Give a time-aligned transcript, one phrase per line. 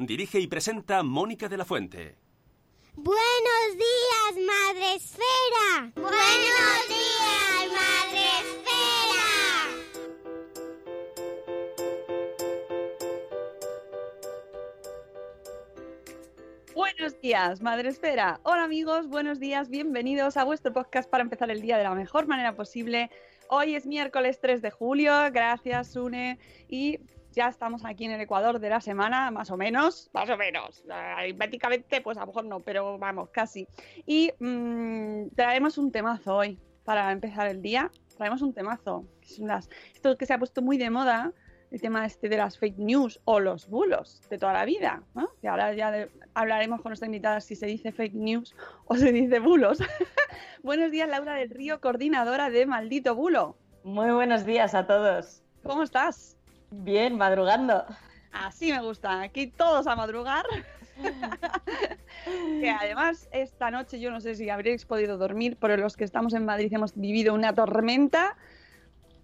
[0.00, 2.16] Dirige y presenta Mónica de la Fuente.
[2.94, 5.92] Buenos días, Madre Esfera.
[5.94, 9.28] Buenos días, Madre Esfera.
[16.74, 18.40] Buenos días, Madre Esfera.
[18.44, 22.26] Hola amigos, buenos días, bienvenidos a vuestro podcast para empezar el día de la mejor
[22.26, 23.10] manera posible.
[23.50, 26.38] Hoy es miércoles 3 de julio, gracias Sune,
[26.70, 27.00] y
[27.32, 30.82] ya estamos aquí en el Ecuador de la semana, más o menos, más o menos.
[30.90, 33.66] Aritméticamente, pues a lo mejor no, pero vamos, casi.
[34.06, 37.90] Y mm, traemos un temazo hoy para empezar el día.
[38.16, 39.04] Traemos un temazo.
[39.38, 41.32] las- esto que se ha puesto muy de moda,
[41.70, 45.04] el tema este de las fake news o los bulos de toda la vida.
[45.14, 45.30] ¿no?
[45.40, 48.54] Y ahora ya de- hablaremos con nuestra invitada si se dice fake news
[48.86, 49.78] o se dice bulos.
[50.62, 53.56] Buenos días, Laura del Río, coordinadora de Maldito Bulo.
[53.84, 55.42] Muy buenos días a todos.
[55.62, 56.36] ¿Cómo estás?
[56.70, 57.84] Bien, madrugando.
[58.32, 59.22] Así me gusta.
[59.22, 60.44] Aquí todos a madrugar.
[62.60, 66.34] que además, esta noche yo no sé si habréis podido dormir, pero los que estamos
[66.34, 68.36] en Madrid hemos vivido una tormenta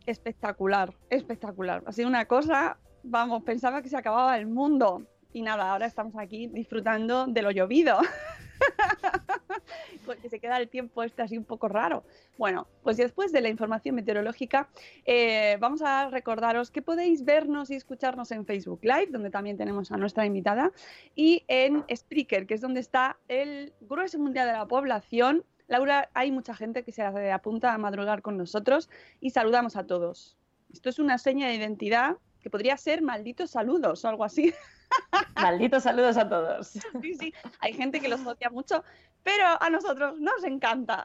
[0.07, 1.83] espectacular, espectacular.
[1.87, 5.07] Ha sido una cosa, vamos, pensaba que se acababa el mundo.
[5.33, 7.99] Y nada, ahora estamos aquí disfrutando de lo llovido.
[10.07, 12.05] Porque se queda el tiempo este así un poco raro.
[12.39, 14.69] Bueno, pues después de la información meteorológica,
[15.05, 19.91] eh, vamos a recordaros que podéis vernos y escucharnos en Facebook Live, donde también tenemos
[19.91, 20.73] a nuestra invitada,
[21.15, 25.45] y en Spreaker, que es donde está el grueso mundial de la población.
[25.69, 28.89] Laura, hay mucha gente que se apunta a madrugar con nosotros
[29.21, 30.37] y saludamos a todos.
[30.73, 34.55] Esto es una seña de identidad que podría ser malditos saludos o algo así.
[35.35, 36.79] Malditos saludos a todos.
[37.03, 38.85] Sí, sí, hay gente que los odia mucho,
[39.25, 41.05] pero a nosotros nos encanta.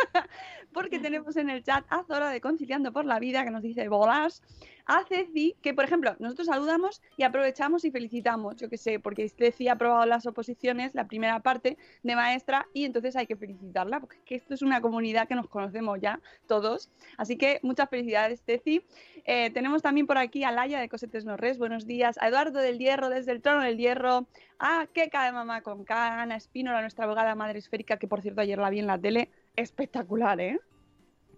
[0.72, 3.88] Porque tenemos en el chat a Zora de Conciliando por la Vida que nos dice
[3.88, 4.42] bolas,
[4.86, 9.28] a Ceci, que por ejemplo, nosotros saludamos y aprovechamos y felicitamos, yo que sé, porque
[9.28, 14.00] Ceci ha aprobado las oposiciones, la primera parte de maestra, y entonces hay que felicitarla,
[14.00, 16.90] porque es que esto es una comunidad que nos conocemos ya todos.
[17.16, 18.84] Así que muchas felicidades, Ceci.
[19.24, 22.78] Eh, tenemos también por aquí a Laia de Cosetes Norres, buenos días, a Eduardo del
[22.78, 24.26] Hierro desde el Trono del Hierro,
[24.58, 28.40] a Keka de Mamá con K, Ana Espínola, nuestra abogada madre esférica, que por cierto
[28.40, 30.58] ayer la vi en la tele, espectacular, ¿eh?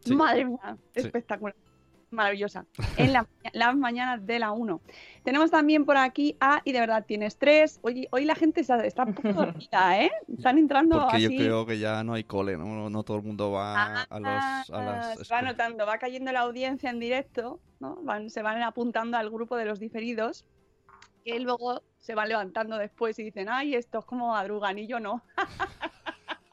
[0.01, 0.15] Sí.
[0.15, 1.01] Madre mía, Sí.
[1.01, 1.55] espectacular.
[2.11, 2.67] Maravillosa.
[2.99, 4.83] En la- las mañanas de la 1.
[5.25, 7.79] Tenemos también por aquí a Y de verdad tienes tres.
[7.83, 9.33] Oye, hoy la gente está, está un poco
[9.71, 10.11] dormida, ¿eh?
[10.29, 11.37] Están entrando Porque yo así.
[11.39, 12.67] creo que ya no hay cole, ¿no?
[12.67, 15.97] No, no todo el mundo va a, los, a Ah, las se va notando, va
[15.97, 17.97] cayendo la audiencia en directo, ¿no?
[18.03, 20.45] Van- se van apuntando al grupo de los diferidos,
[21.25, 25.23] que luego se van levantando después y dicen, ay, estos como madrugan y yo no.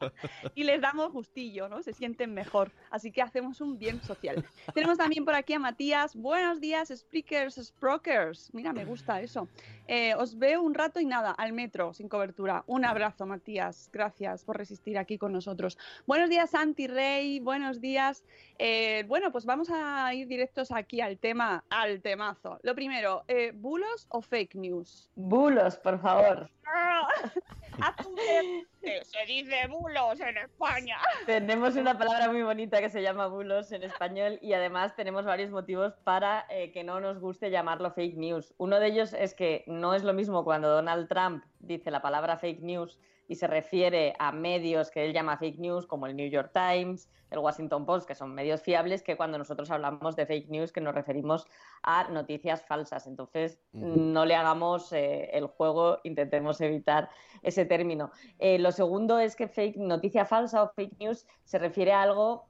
[0.54, 1.82] y les damos gustillo, ¿no?
[1.82, 2.70] Se sienten mejor.
[2.90, 4.44] Así que hacemos un bien social.
[4.74, 6.16] Tenemos también por aquí a Matías.
[6.16, 8.52] Buenos días, speakers, sprokers.
[8.54, 9.48] Mira, me gusta eso.
[9.86, 12.62] Eh, os veo un rato y nada, al metro, sin cobertura.
[12.66, 13.90] Un abrazo, Matías.
[13.92, 15.78] Gracias por resistir aquí con nosotros.
[16.06, 17.40] Buenos días, Santi Rey.
[17.40, 18.24] Buenos días.
[18.58, 22.60] Eh, bueno, pues vamos a ir directos aquí al tema, al temazo.
[22.62, 25.10] Lo primero, eh, ¿bulos o fake news?
[25.16, 26.50] Bulos, por favor.
[28.82, 30.98] Que se dice bulos en España.
[31.26, 35.50] Tenemos una palabra muy bonita que se llama bulos en español y además tenemos varios
[35.50, 38.54] motivos para eh, que no nos guste llamarlo fake news.
[38.56, 42.36] Uno de ellos es que no es lo mismo cuando Donald Trump dice la palabra
[42.36, 46.28] fake news y se refiere a medios que él llama fake news, como el New
[46.28, 50.48] York Times, el Washington Post, que son medios fiables, que cuando nosotros hablamos de fake
[50.48, 51.46] news, que nos referimos
[51.84, 53.06] a noticias falsas.
[53.06, 57.08] Entonces, no le hagamos eh, el juego, intentemos evitar
[57.40, 58.10] ese término.
[58.40, 62.48] Eh, lo segundo es que fake noticia falsa o fake news se refiere a algo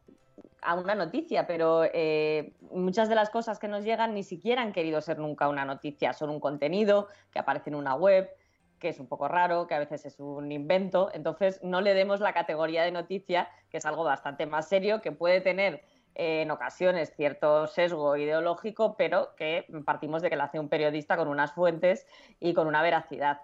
[0.63, 4.73] a una noticia, pero eh, muchas de las cosas que nos llegan ni siquiera han
[4.73, 8.31] querido ser nunca una noticia, son un contenido que aparece en una web,
[8.81, 12.19] que es un poco raro, que a veces es un invento, entonces no le demos
[12.21, 15.83] la categoría de noticia, que es algo bastante más serio, que puede tener
[16.15, 21.17] eh, en ocasiones cierto sesgo ideológico, pero que partimos de que lo hace un periodista
[21.17, 22.07] con unas fuentes
[22.41, 23.41] y con una veracidad.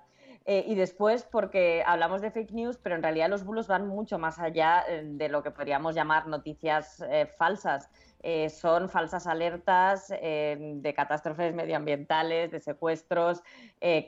[0.48, 4.16] Eh, y después, porque hablamos de fake news, pero en realidad los bulos van mucho
[4.16, 7.90] más allá eh, de lo que podríamos llamar noticias eh, falsas.
[8.50, 13.42] son falsas alertas de catástrofes medioambientales, de secuestros,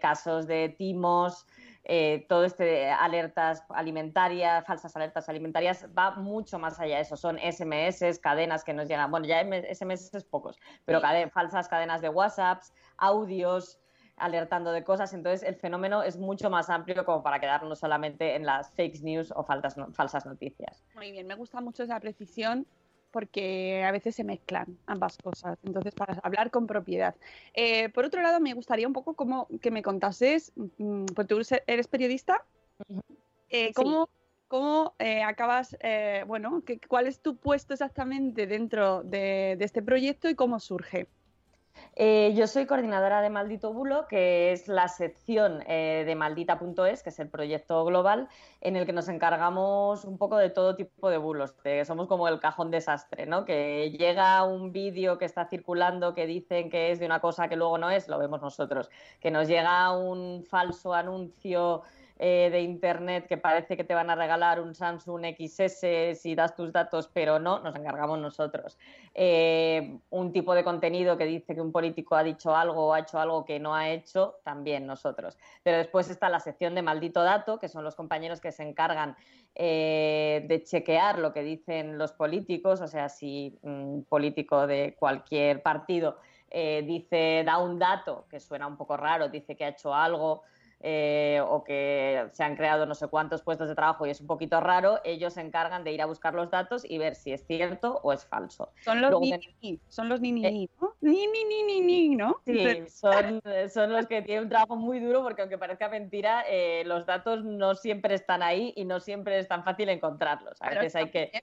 [0.00, 1.46] casos de timos.
[2.29, 7.17] todo este alertas alimentarias, falsas alertas alimentarias, va mucho más allá de eso.
[7.17, 9.41] Son SMS, cadenas que nos llegan, bueno, ya
[9.73, 11.00] SMS es pocos, pero
[11.31, 12.62] falsas cadenas de WhatsApp,
[12.96, 13.79] audios,
[14.20, 15.12] alertando de cosas.
[15.15, 19.32] Entonces, el fenómeno es mucho más amplio como para quedarnos solamente en las fake news
[19.35, 20.82] o falsas noticias.
[20.94, 22.67] Muy bien, me gusta mucho esa precisión
[23.11, 25.59] porque a veces se mezclan ambas cosas.
[25.65, 27.15] Entonces, para hablar con propiedad.
[27.55, 31.41] Eh, por otro lado, me gustaría un poco como que me contases, mm, porque tú
[31.67, 32.44] eres periodista,
[33.49, 34.09] eh, ¿cómo,
[34.47, 35.76] cómo eh, acabas,
[36.26, 41.09] bueno, que, cuál es tu puesto exactamente dentro de este proyecto y cómo surge?
[42.00, 47.09] Eh, yo soy coordinadora de Maldito Bulo, que es la sección eh, de maldita.es, que
[47.11, 48.29] es el proyecto global
[48.61, 51.55] en el que nos encargamos un poco de todo tipo de bulos.
[51.85, 53.44] somos como el cajón desastre, ¿no?
[53.44, 57.56] Que llega un vídeo que está circulando que dicen que es de una cosa que
[57.56, 58.91] luego no es, lo vemos nosotros.
[59.20, 61.82] Que nos llega un falso anuncio
[62.20, 66.56] eh, de Internet que parece que te van a regalar un Samsung XS si das
[66.56, 68.76] tus datos, pero no, nos encargamos nosotros.
[69.15, 72.99] Eh, un tipo de contenido que dice que un político ha dicho algo o ha
[72.99, 75.38] hecho algo que no ha hecho, también nosotros.
[75.62, 79.15] Pero después está la sección de maldito dato, que son los compañeros que se encargan
[79.55, 85.62] eh, de chequear lo que dicen los políticos, o sea, si un político de cualquier
[85.62, 86.19] partido
[86.50, 90.44] dice, da un dato que suena un poco raro, dice que ha hecho algo,
[90.80, 94.28] eh, o que se han creado no sé cuántos puestos de trabajo y es un
[94.28, 97.44] poquito raro, ellos se encargan de ir a buscar los datos y ver si es
[97.46, 98.70] cierto o es falso.
[98.84, 100.94] Son los ni, ni, son los ni, ni, ni, ¿no?
[101.00, 102.40] Ni, ni, ni, ni, ¿no?
[102.46, 103.42] Sí, son,
[103.72, 107.44] son, los que tienen un trabajo muy duro porque aunque parezca mentira, eh, los datos
[107.44, 110.62] no siempre están ahí y no siempre es tan fácil encontrarlos.
[110.62, 111.42] A veces hay que...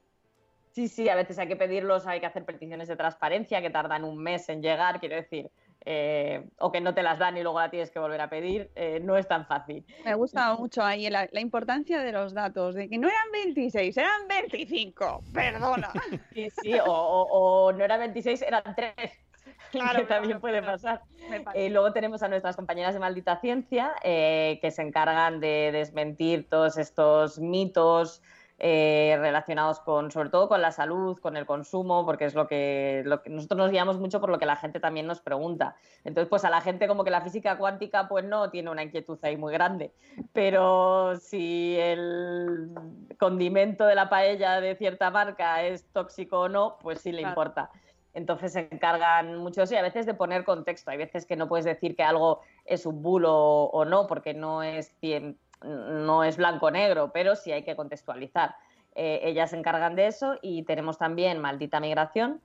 [0.71, 4.03] Sí, sí, a veces hay que pedirlos, hay que hacer peticiones de transparencia que tardan
[4.03, 5.49] un mes en llegar, quiero decir,
[5.87, 8.71] eh, o que no te las dan y luego la tienes que volver a pedir,
[8.75, 9.85] eh, no es tan fácil.
[10.03, 13.95] Me ha gustado mucho ahí la, importancia de los datos, de que no eran 26,
[13.95, 15.91] eran 25, perdona.
[16.33, 18.93] Sí, sí, o, no eran 26, eran 3.
[19.71, 21.01] Claro, que también puede pasar.
[21.53, 26.77] Eh, luego tenemos a nuestras compañeras de Maldita Ciencia, que se encargan de desmentir todos
[26.77, 28.21] estos mitos,
[28.57, 33.03] eh, relacionados con, sobre todo con la salud, con el consumo, porque es lo que,
[33.05, 35.75] lo que nosotros nos guiamos mucho por lo que la gente también nos pregunta.
[36.05, 39.19] Entonces, pues a la gente como que la física cuántica, pues no tiene una inquietud
[39.23, 39.91] ahí muy grande.
[40.31, 42.69] Pero si el
[43.19, 47.71] condimento de la paella de cierta marca es tóxico o no, pues sí le importa.
[48.15, 50.89] Entonces se encargan mucho y a veces de poner contexto.
[50.89, 54.63] Hay veces que no puedes decir que algo es un bulo o no, porque no
[54.63, 54.95] es
[55.65, 58.55] no es blanco-negro, pero sí hay que contextualizar.
[58.95, 62.41] Eh, ellas se encargan de eso y tenemos también Maldita Migración,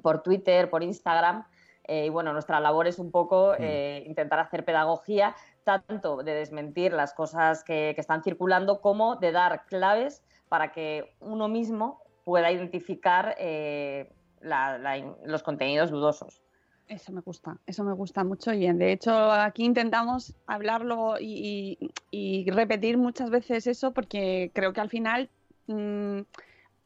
[0.00, 1.44] por Twitter, por Instagram.
[1.84, 5.34] Eh, y bueno, nuestra labor es un poco eh, intentar hacer pedagogía,
[5.64, 11.14] tanto de desmentir las cosas que, que están circulando como de dar claves para que
[11.20, 16.42] uno mismo pueda identificar eh, la- la in- los contenidos dudosos.
[16.88, 21.78] Eso me gusta, eso me gusta mucho y de hecho aquí intentamos hablarlo y,
[22.10, 25.30] y- y repetir muchas veces eso porque creo que al final
[25.68, 26.20] mm,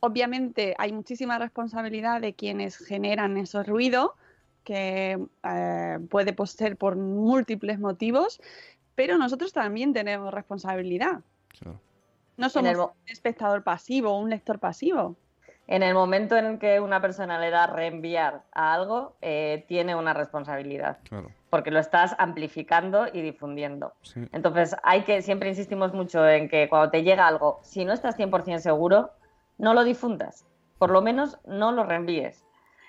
[0.01, 4.11] obviamente hay muchísima responsabilidad de quienes generan esos ruidos
[4.67, 8.41] que eh, puede pues, ser por múltiples motivos,
[8.97, 11.21] pero nosotros también tenemos responsabilidad.
[11.59, 11.79] Claro.
[12.37, 15.15] No somos el mo- un espectador pasivo o un lector pasivo.
[15.69, 20.13] En el momento en que una persona le da reenviar a algo, eh, tiene una
[20.15, 21.31] responsabilidad, Claro.
[21.51, 23.93] porque lo estás amplificando y difundiendo.
[24.03, 24.29] Sí.
[24.33, 28.17] Entonces, hay que, siempre insistimos mucho en que cuando te llega algo, si no estás
[28.17, 29.11] 100% seguro,
[29.59, 30.45] no lo difundas.
[30.79, 32.46] Por lo menos no lo reenvíes.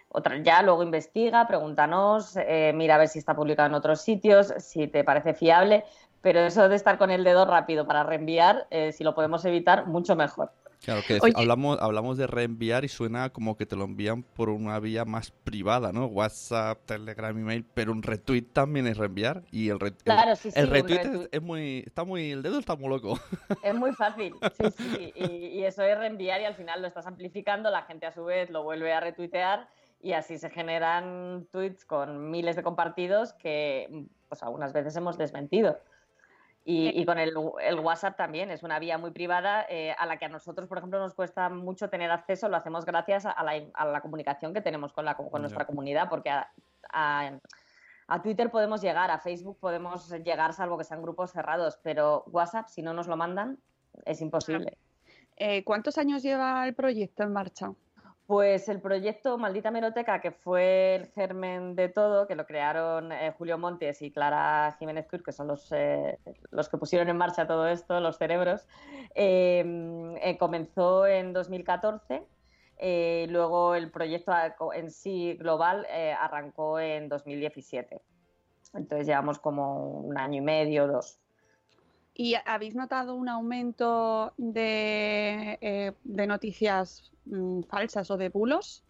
[0.09, 4.53] Otra, ya luego investiga, pregúntanos, eh, mira a ver si está publicado en otros sitios,
[4.57, 5.83] si te parece fiable,
[6.21, 9.85] pero eso de estar con el dedo rápido para reenviar, eh, si lo podemos evitar,
[9.85, 10.51] mucho mejor.
[10.83, 11.33] Claro, que Oye.
[11.35, 15.31] hablamos, hablamos de reenviar y suena como que te lo envían por una vía más
[15.31, 16.05] privada, ¿no?
[16.05, 20.51] WhatsApp, Telegram, email, pero un retweet también es reenviar y el, re- el- Claro, sí,
[20.51, 21.21] sí, el retweet, retweet.
[21.23, 23.19] Es, es muy, está muy, el dedo está muy loco.
[23.63, 25.13] Es muy fácil, sí, sí.
[25.15, 25.25] Y,
[25.59, 28.49] y eso es reenviar y al final lo estás amplificando, la gente a su vez
[28.51, 29.67] lo vuelve a retuitear
[30.01, 35.79] y así se generan tweets con miles de compartidos que pues algunas veces hemos desmentido.
[36.65, 40.17] Y, y con el, el WhatsApp también, es una vía muy privada eh, a la
[40.17, 43.53] que a nosotros, por ejemplo, nos cuesta mucho tener acceso, lo hacemos gracias a la,
[43.73, 46.51] a la comunicación que tenemos con, la, con nuestra comunidad, porque a,
[46.91, 47.39] a-
[48.09, 52.67] a Twitter podemos llegar, a Facebook podemos llegar, salvo que sean grupos cerrados, pero WhatsApp,
[52.67, 53.57] si no nos lo mandan,
[54.05, 54.77] es imposible.
[55.37, 57.71] Eh, ¿Cuántos años lleva el proyecto en marcha?
[58.27, 63.33] Pues el proyecto Maldita Meroteca, que fue el germen de todo, que lo crearon eh,
[63.37, 66.19] Julio Montes y Clara Jiménez Cruz, que son los, eh,
[66.51, 68.67] los que pusieron en marcha todo esto, los cerebros,
[69.15, 69.63] eh,
[70.21, 72.27] eh, comenzó en 2014.
[72.79, 75.87] eh, luego el proyecto a- en sí global
[76.19, 78.01] arrancó en 2017.
[78.73, 81.19] Entonces llevamos como un año y medio, dos.
[82.19, 88.83] ¿Y habéis notado un aumento de, eh, noticias mm, falsas o de bulos?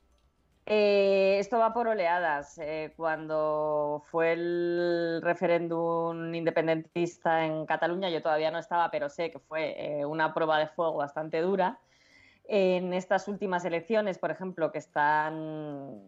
[0.65, 2.57] Eh, esto va por oleadas.
[2.57, 9.39] Eh, cuando fue el referéndum independentista en Cataluña, yo todavía no estaba, pero sé que
[9.39, 11.79] fue una prueba de fuego bastante dura.
[12.45, 16.01] En estas últimas elecciones, por ejemplo, que están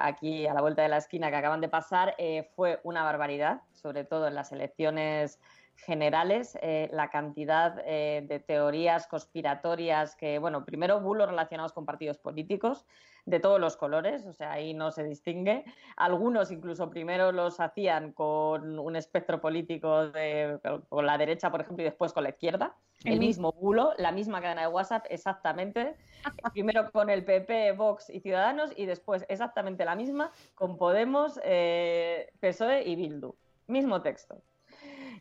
[0.00, 2.14] aquí a la vuelta de la esquina, que acaban de pasar,
[2.54, 5.40] fue una barbaridad, sobre todo en las elecciones
[5.76, 12.18] generales, eh, la cantidad eh, de teorías conspiratorias que, bueno, primero bulos relacionados con partidos
[12.18, 12.86] políticos
[13.26, 15.64] de todos los colores, o sea, ahí no se distingue.
[15.96, 21.82] Algunos incluso primero los hacían con un espectro político de, con la derecha, por ejemplo,
[21.82, 22.76] y después con la izquierda.
[23.04, 25.96] El El mi- mismo bulo, la misma cadena de WhatsApp, exactamente.
[26.54, 32.32] Primero con el PP, Vox y Ciudadanos y después exactamente la misma con Podemos, eh,
[32.40, 33.34] PSOE y Bildu.
[33.66, 34.40] Mismo texto.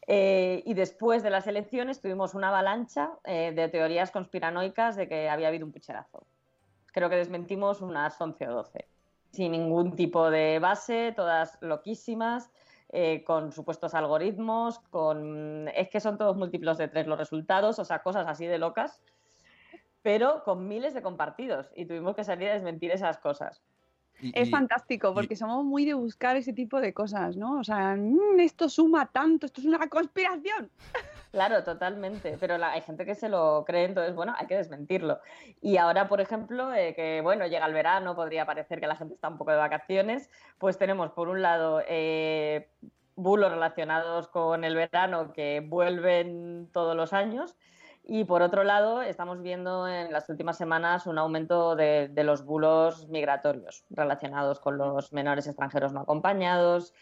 [0.08, 5.30] Eh, y después de las elecciones tuvimos una avalancha eh, de teorías conspiranoicas de que
[5.30, 6.26] había habido un pucherazo.
[6.92, 8.88] Creo que desmentimos unas 11 o 12,
[9.32, 12.50] sin ningún tipo de base, todas loquísimas,
[12.90, 15.68] eh, con supuestos algoritmos, con...
[15.70, 19.02] Es que son todos múltiplos de tres los resultados, o sea, cosas así de locas,
[20.02, 23.62] pero con miles de compartidos y tuvimos que salir a desmentir esas cosas.
[24.22, 27.60] Y- Es y- fantástico porque somos muy de buscar ese tipo de cosas, ¿no?
[27.60, 30.70] O sea, "Mm, esto suma tanto, esto es una conspiración.
[31.36, 35.20] Claro, totalmente, pero la- hay gente que se lo cree, entonces, bueno, hay que desmentirlo.
[35.62, 39.16] Y ahora, por ejemplo, eh, que, bueno, llega el verano, podría parecer que la gente
[39.16, 40.30] está un poco de vacaciones,
[40.60, 42.70] pues tenemos, por un lado, eh,
[43.18, 47.58] bulos relacionados con el verano que vuelven todos los años,
[48.08, 52.46] y por otro lado, estamos viendo en las últimas semanas un aumento de, de los
[52.46, 56.94] bulos migratorios relacionados con los menores extranjeros no acompañados,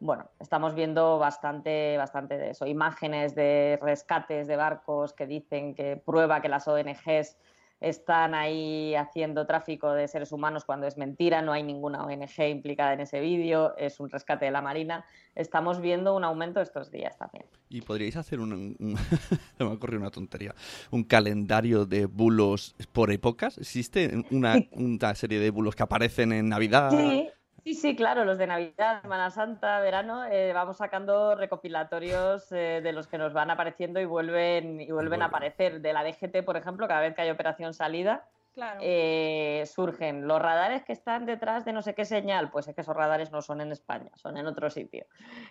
[0.00, 2.66] bueno, estamos viendo bastante, bastante de eso.
[2.66, 7.36] Imágenes de rescates de barcos que dicen que prueba que las ONGs
[7.80, 12.92] están ahí haciendo tráfico de seres humanos cuando es mentira, no hay ninguna ONG implicada
[12.92, 15.04] en ese vídeo, es un rescate de la Marina.
[15.34, 17.46] Estamos viendo un aumento estos días también.
[17.68, 18.52] ¿Y podríais hacer un...
[18.52, 18.76] un-
[19.58, 20.54] me ha ocurrido una tontería.
[20.90, 23.56] ¿Un calendario de bulos por épocas?
[23.58, 26.90] ¿Existe una, una serie de bulos que aparecen en Navidad?
[26.90, 27.28] Sí,
[27.64, 32.92] sí, sí, claro, los de Navidad, Semana Santa, verano, eh, vamos sacando recopilatorios eh, de
[32.92, 35.22] los que nos van apareciendo y vuelven, y vuelven vuelven.
[35.22, 35.80] a aparecer.
[35.80, 38.80] De la DGT, por ejemplo, cada vez que hay operación salida, Claro.
[38.82, 42.80] eh, surgen los radares que están detrás de no sé qué señal, pues es que
[42.80, 45.06] esos radares no son en España, son en otro sitio.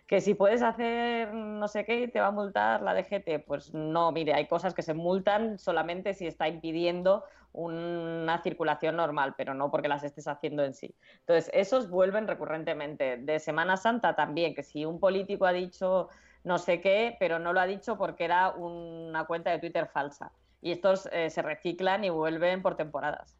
[0.06, 3.74] Que si puedes hacer no sé qué y te va a multar la DGT, pues
[3.74, 9.54] no, mire, hay cosas que se multan solamente si está impidiendo una circulación normal, pero
[9.54, 10.94] no porque las estés haciendo en sí.
[11.22, 13.18] Entonces, esos vuelven recurrentemente.
[13.18, 16.10] De Semana Santa también, que si un político ha dicho
[16.44, 20.32] no sé qué, pero no lo ha dicho porque era una cuenta de Twitter falsa.
[20.62, 23.36] Y estos eh, se reciclan y vuelven por temporadas.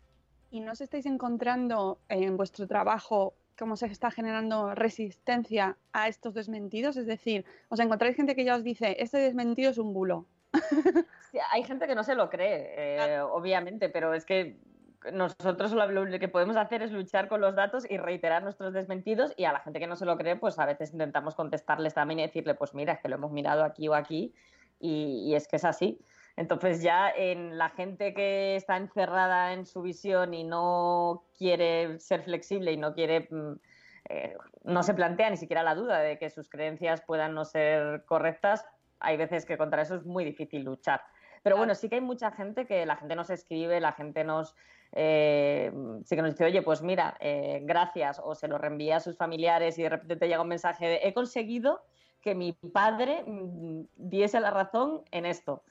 [0.52, 6.34] ¿Y no os estáis encontrando en vuestro trabajo cómo se está generando resistencia a estos
[6.34, 6.98] desmentidos?
[6.98, 10.26] Es decir, ¿os encontráis gente que ya os dice, este desmentido es un bulo?
[11.32, 14.60] Sí, hay gente que no se lo cree, eh, obviamente, pero es que
[15.14, 19.46] nosotros lo, que podemos hacer es luchar con los datos y reiterar nuestros desmentidos y
[19.46, 22.24] a la gente que no se lo cree, pues a veces intentamos contestarles también y
[22.24, 24.34] decirle, pues mira, es que lo hemos mirado aquí o aquí
[24.80, 26.00] y, y es que es así.
[26.36, 32.24] Entonces ya en la gente que está encerrada en su visión y no quiere ser
[32.24, 33.60] flexible y no quiere, mm,
[34.10, 38.06] eh, no se plantea ni siquiera la duda de que sus creencias puedan no ser
[38.06, 38.66] correctas,
[39.00, 41.02] hay veces que contra eso es muy difícil luchar.
[41.44, 44.56] Pero bueno, sí que hay mucha gente que la gente nos escribe, la gente nos
[44.92, 45.72] eh,
[46.04, 49.18] sí que nos dice, oye, pues mira, eh, gracias, o se lo reenvía a sus
[49.18, 51.84] familiares y de repente te llega un mensaje de he conseguido
[52.22, 55.64] que mi padre mm, diese la razón en esto.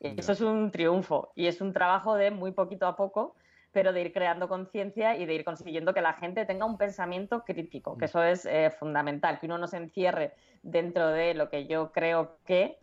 [0.00, 3.36] Eso es un triunfo y es un trabajo de muy poquito a poco,
[3.72, 7.44] pero de ir creando conciencia y de ir consiguiendo que la gente tenga un pensamiento
[7.44, 11.66] crítico, que eso es eh, fundamental, que uno no se encierre dentro de lo que
[11.66, 12.78] yo creo que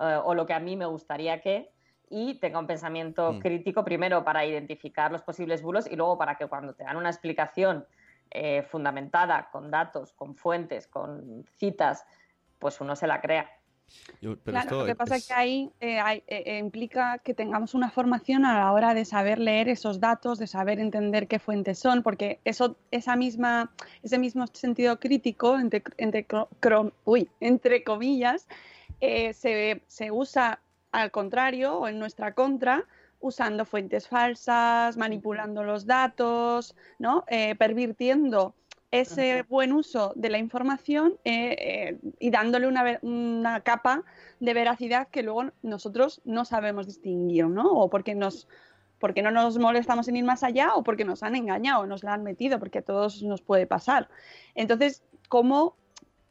[0.00, 1.70] eh, o lo que a mí me gustaría que
[2.10, 3.38] y tenga un pensamiento Mm.
[3.40, 7.08] crítico primero para identificar los posibles bulos y luego para que cuando te dan una
[7.08, 7.86] explicación
[8.30, 12.04] eh, fundamentada con datos, con fuentes, con citas,
[12.58, 13.48] pues uno se la crea.
[14.20, 16.58] Yo- pero claro, esto lo que pasa es es- que ahí eh, hay- eh, eh,
[16.58, 20.80] implica que tengamos una formación a la hora de saber leer esos datos, de saber
[20.80, 26.26] entender qué fuentes son, porque eso, esa misma, ese mismo sentido crítico, entre, entre,
[27.04, 27.28] uy,
[27.84, 28.48] comillas,
[29.00, 30.60] eh, se, se usa
[30.92, 32.84] al contrario o en nuestra contra,
[33.20, 37.24] usando fuentes falsas, manipulando los datos, ¿no?
[37.28, 38.54] Eh, pervirtiendo
[39.00, 44.02] ese buen uso de la información eh, eh, y dándole una, una capa
[44.40, 47.70] de veracidad que luego nosotros no sabemos distinguir, ¿no?
[47.70, 48.48] O porque nos
[48.98, 52.14] porque no nos molestamos en ir más allá o porque nos han engañado, nos la
[52.14, 54.08] han metido, porque a todos nos puede pasar.
[54.54, 55.76] Entonces, ¿cómo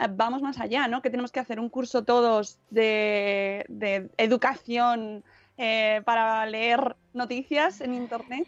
[0.09, 1.01] vamos más allá, ¿no?
[1.01, 5.23] Que tenemos que hacer un curso todos de, de educación
[5.57, 8.47] eh, para leer noticias en internet.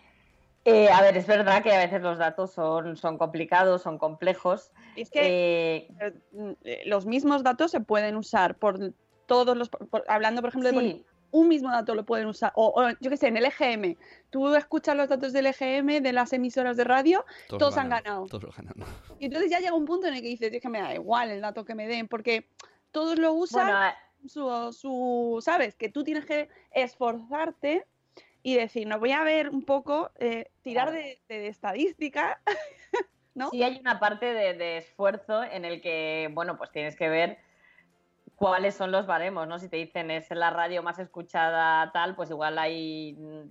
[0.66, 4.72] Eh, a ver, es verdad que a veces los datos son, son complicados, son complejos.
[4.96, 8.94] Es que Eh, eh, eh, los mismos datos se pueden usar por
[9.28, 12.68] todos los, por- hablando por ejemplo de sí, un mismo dato lo pueden usar, o,
[12.76, 13.96] o, yo qué sé, en el EGM,
[14.30, 18.26] tú escuchas los datos del EGM de las emisoras de radio todos han ganan, ganado.
[18.28, 18.74] Todos ganan.
[19.20, 21.30] y entonces ya llega un punto en el que dices, es que me da igual
[21.30, 22.50] el dato que me den, porque
[22.92, 23.80] todos lo usan bueno,
[24.28, 27.86] su, su- sabes, que tú tienes que esforzarte
[28.46, 30.92] y decir, no voy a ver un poco, eh, tirar Claro.
[30.92, 32.40] de, de estadística,
[33.34, 33.50] ¿no?
[33.50, 37.40] sí hay una parte de, de esfuerzo en el que, bueno, pues tienes que ver
[38.36, 39.58] cuáles son los baremos, ¿no?
[39.58, 43.50] Si te dicen es la radio más escuchada tal, pues igual hay, mm,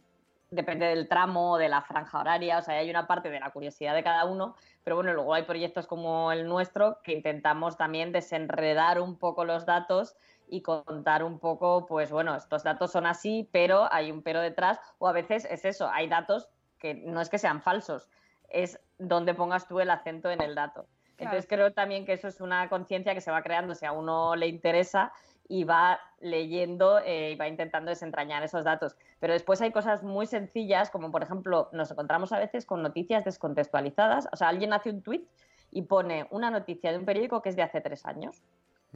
[0.50, 3.94] depende del tramo, de la franja horaria, o sea, hay una parte de la curiosidad
[3.96, 4.54] de cada uno,
[4.84, 9.66] pero bueno, luego hay proyectos como el nuestro que intentamos también desenredar un poco los
[9.66, 10.16] datos
[10.54, 14.78] y contar un poco, pues bueno, estos datos son así, pero hay un pero detrás,
[14.98, 18.08] o a veces es eso, hay datos que no es que sean falsos,
[18.50, 20.86] es donde pongas tú el acento en el dato.
[21.18, 24.36] Entonces creo también que eso es una conciencia que se va creando si a uno
[24.36, 25.12] le interesa
[25.48, 28.96] y va leyendo eh, y va intentando desentrañar esos datos.
[29.18, 33.24] Pero después hay cosas muy sencillas, como por ejemplo, nos encontramos a veces con noticias
[33.24, 34.28] descontextualizadas.
[34.32, 35.24] O sea, alguien hace un tweet
[35.70, 38.42] y pone una noticia de un periódico que es de hace tres años.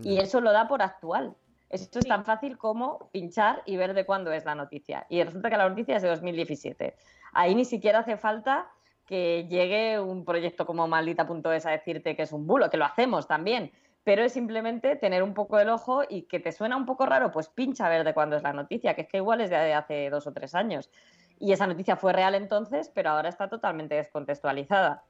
[0.02, 1.34] Y eso lo da por actual.
[1.70, 5.06] Esto es tan fácil como pinchar y ver de cuándo es la noticia.
[5.08, 6.94] Y resulta que la noticia es de 2017.
[7.32, 8.70] Ahí ni siquiera hace falta
[9.04, 13.26] que llegue un proyecto como maldita.es a decirte que es un bulo, que lo hacemos
[13.26, 13.72] también.
[14.04, 17.30] pero es simplemente tener un poco el ojo y que te suena un poco raro,
[17.30, 19.74] pues pincha a ver de cuándo es la noticia, que es que igual es de
[19.74, 20.88] hace dos o tres años.
[21.38, 25.04] Y esa noticia fue real entonces, pero ahora está totalmente descontextualizada.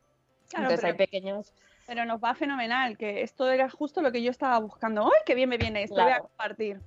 [0.49, 1.55] Claro, entonces pero- hay pequeños...
[1.89, 5.07] Pero nos va fenomenal, que esto era justo lo que yo estaba buscando.
[5.07, 5.95] ¡Ay, qué bien me viene esto!
[5.95, 6.23] Voy a Claro.
[6.29, 6.83] compartir.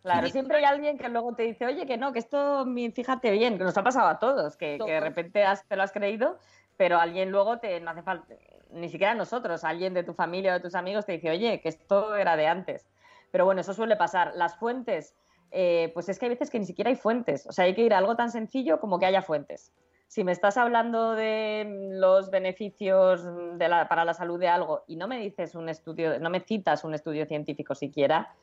[0.00, 2.64] Claro, siempre hay alguien que luego te dice, oye, que no, que esto,
[2.94, 5.82] fíjate bien, que nos ha pasado a todos, que, que de repente has- te lo
[5.82, 6.38] has creído,
[6.78, 8.34] pero alguien luego te, no hace falta,
[8.70, 11.68] ni siquiera nosotros, alguien de tu familia o de tus amigos te dice, oye, que
[11.68, 12.88] esto era de antes.
[13.30, 14.32] Pero bueno, eso suele pasar.
[14.36, 15.14] Las fuentes,
[15.50, 17.82] eh, pues es que hay veces que ni siquiera hay fuentes, o sea, hay que
[17.82, 19.72] ir a algo tan sencillo como que haya fuentes.
[20.08, 23.24] Si me estás hablando de los beneficios
[23.58, 26.40] de la- para la salud de algo y no me dices un estudio, no me
[26.40, 28.34] citas un estudio científico siquiera,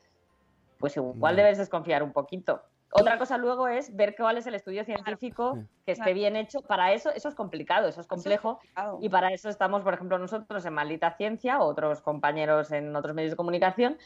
[0.78, 1.42] pues igual No.
[1.42, 2.62] debes desconfiar un poquito.
[2.92, 6.14] Otra cosa luego es ver cuál es el estudio científico que esté Claro.
[6.14, 6.60] bien hecho.
[6.60, 8.60] Para eso, eso es complicado, eso es complejo.
[9.00, 13.32] Y para eso estamos, por ejemplo, nosotros en Maldita Ciencia, otros compañeros en otros medios
[13.32, 13.98] de comunicación,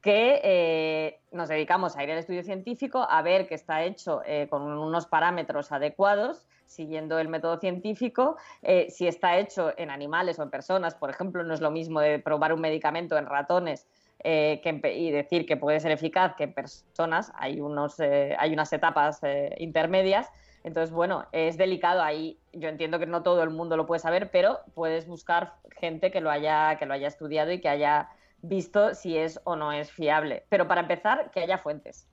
[0.00, 4.46] que eh, nos dedicamos a ir al estudio científico, a ver que está hecho eh,
[4.48, 8.36] con unos parámetros adecuados, siguiendo el método científico.
[8.62, 12.00] Eh, si está hecho en animales o en personas, por ejemplo, no es lo mismo
[12.00, 13.86] de probar un medicamento en ratones
[14.24, 17.32] eh, que y decir que puede ser eficaz que en personas.
[17.36, 19.20] Hay, unos, eh, hay unas etapas
[19.58, 20.30] intermedias.
[20.64, 22.40] Entonces, bueno, es delicado ahí.
[22.52, 26.20] Yo entiendo que no todo el mundo lo puede saber, pero puedes buscar gente que
[26.20, 28.08] lo haya, que lo haya estudiado y que haya
[28.42, 30.44] visto si es o no es fiable.
[30.48, 32.08] Pero para empezar, que haya fuentes,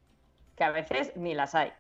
[0.55, 1.71] que a veces ni las hay.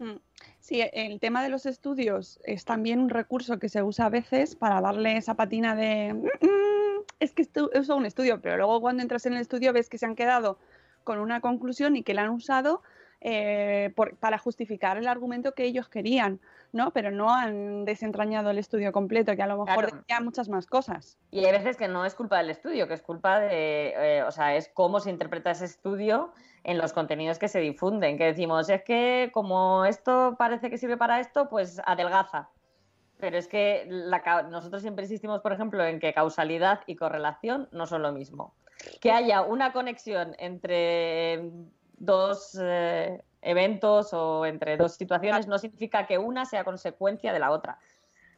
[0.00, 0.16] Mm.
[0.60, 4.56] Sí, el tema de los estudios es también un recurso que se usa a veces
[4.56, 7.42] para darle esa patina de "Mm, mm, es que
[7.74, 10.58] es un estudio, pero luego cuando entras en el estudio ves que se han quedado
[11.04, 12.82] con una conclusión y que la han usado
[13.22, 16.40] eh, por- para justificar el argumento que ellos querían,
[16.72, 16.92] ¿no?
[16.92, 19.96] Pero no han desentrañado el estudio completo, que a lo mejor Claro.
[19.96, 21.18] decía muchas más cosas.
[21.30, 24.30] Y hay veces que no es culpa del estudio, que es culpa de, eh, o
[24.30, 26.32] sea, es cómo se interpreta ese estudio
[26.64, 30.96] en los contenidos que se difunden, que decimos, es que como esto parece que sirve
[30.96, 32.50] para esto, pues adelgaza.
[33.18, 37.86] Pero es que la nosotros siempre insistimos, por ejemplo, en que causalidad y correlación no
[37.86, 38.54] son lo mismo.
[39.00, 41.50] Que haya una conexión entre
[41.98, 47.50] dos eh, eventos o entre dos situaciones no significa que una sea consecuencia de la
[47.50, 47.78] otra.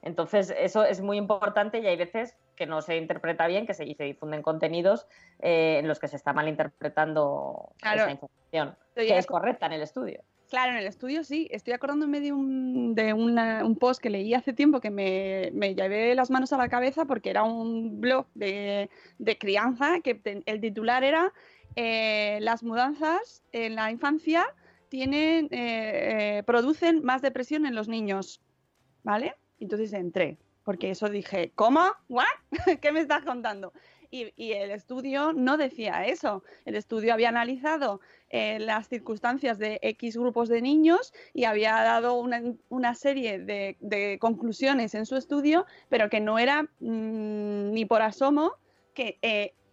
[0.05, 3.85] Entonces, eso es muy importante y hay veces que no se interpreta bien, que se,
[3.85, 5.07] y se difunden contenidos
[5.41, 8.01] eh, en los que se está malinterpretando Claro.
[8.03, 10.23] esa información, Estoy que es correcta en el estudio.
[10.51, 11.49] Claro, en el estudio sí.
[11.51, 15.75] Estoy acordándome de un, de una- un post que leí hace tiempo que me, me
[15.75, 20.61] llevé las manos a la cabeza porque era un blog de, de crianza que el
[20.61, 21.33] titular era
[21.77, 24.45] eh, Las mudanzas en la infancia
[24.93, 28.43] tienen, eh, eh, producen más depresión en los niños.
[29.03, 29.35] ¿Vale?
[29.59, 31.81] Entonces entré, porque eso dije, ¿cómo?
[32.11, 32.27] ¿What?
[32.83, 33.73] ¿Qué me estás contando?
[34.11, 36.45] Y, el estudio no decía eso.
[36.67, 42.17] El estudio había analizado eh, las circunstancias de X grupos de niños y había dado
[42.69, 48.53] una, serie de, conclusiones en su estudio, pero que no era mm, ni por asomo
[48.93, 49.19] que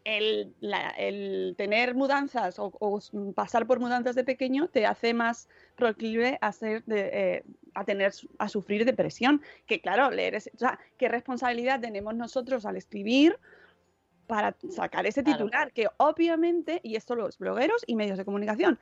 [0.05, 2.99] el, la- el tener mudanzas o,
[3.35, 8.11] pasar por mudanzas de pequeño te hace más proclive a ser de, eh, a tener
[8.37, 13.37] a sufrir depresión que claro leer o sea qué responsabilidad tenemos nosotros al escribir
[14.27, 15.37] para sacar ese Claro.
[15.39, 18.79] titular que obviamente y esto los blogueros y medios de comunicación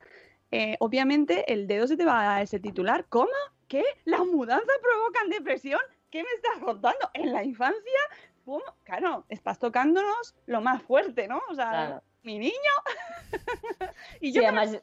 [0.50, 3.30] eh, obviamente el dedo se te va a ese titular ¿cómo?
[3.66, 3.82] ¿qué?
[4.04, 5.80] ¿las mudanzas provocan depresión?
[6.10, 7.10] ¿qué me estás contando?
[7.14, 8.00] ¿en la infancia?
[8.84, 11.40] Claro estás tocándonos lo más fuerte ¿no?
[11.50, 12.02] o sea Claro.
[12.22, 12.52] mi niño
[14.20, 14.78] y Sí, yo además,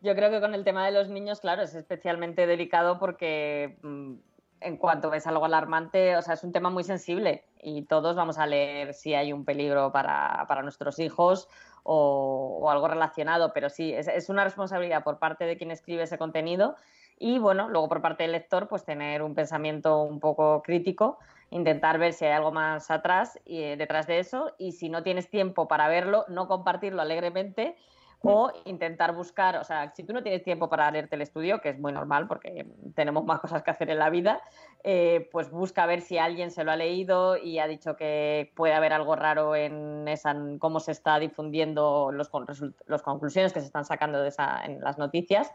[0.00, 4.14] yo creo que con el tema de los niños, claro, es especialmente delicado porque mm,
[4.62, 8.38] en cuanto ves algo alarmante, o sea, es un tema muy sensible y todos vamos
[8.38, 11.48] a leer si hay un peligro para, para nuestros hijos
[11.82, 16.02] o, o algo relacionado, pero sí, es, es una responsabilidad por parte de quien escribe
[16.02, 16.76] ese contenido
[17.20, 21.18] y, bueno, luego por parte del lector, pues tener un pensamiento un poco crítico,
[21.50, 25.02] intentar ver si hay algo más atrás y eh, detrás de eso y si no
[25.02, 27.76] tienes tiempo para verlo, no compartirlo alegremente
[28.22, 31.70] o intentar buscar, o sea, si tú no tienes tiempo para leerte el estudio, que
[31.70, 34.42] es muy normal porque tenemos más cosas que hacer en la vida,
[34.84, 38.74] eh, pues busca ver si alguien se lo ha leído y ha dicho que puede
[38.74, 43.66] haber algo raro en esa, en cómo se está difundiendo result- los conclusiones que se
[43.66, 45.50] están sacando de esa, en las noticias.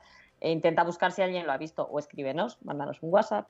[0.45, 3.49] E intenta buscar si alguien lo ha visto o escríbenos, mándanos un WhatsApp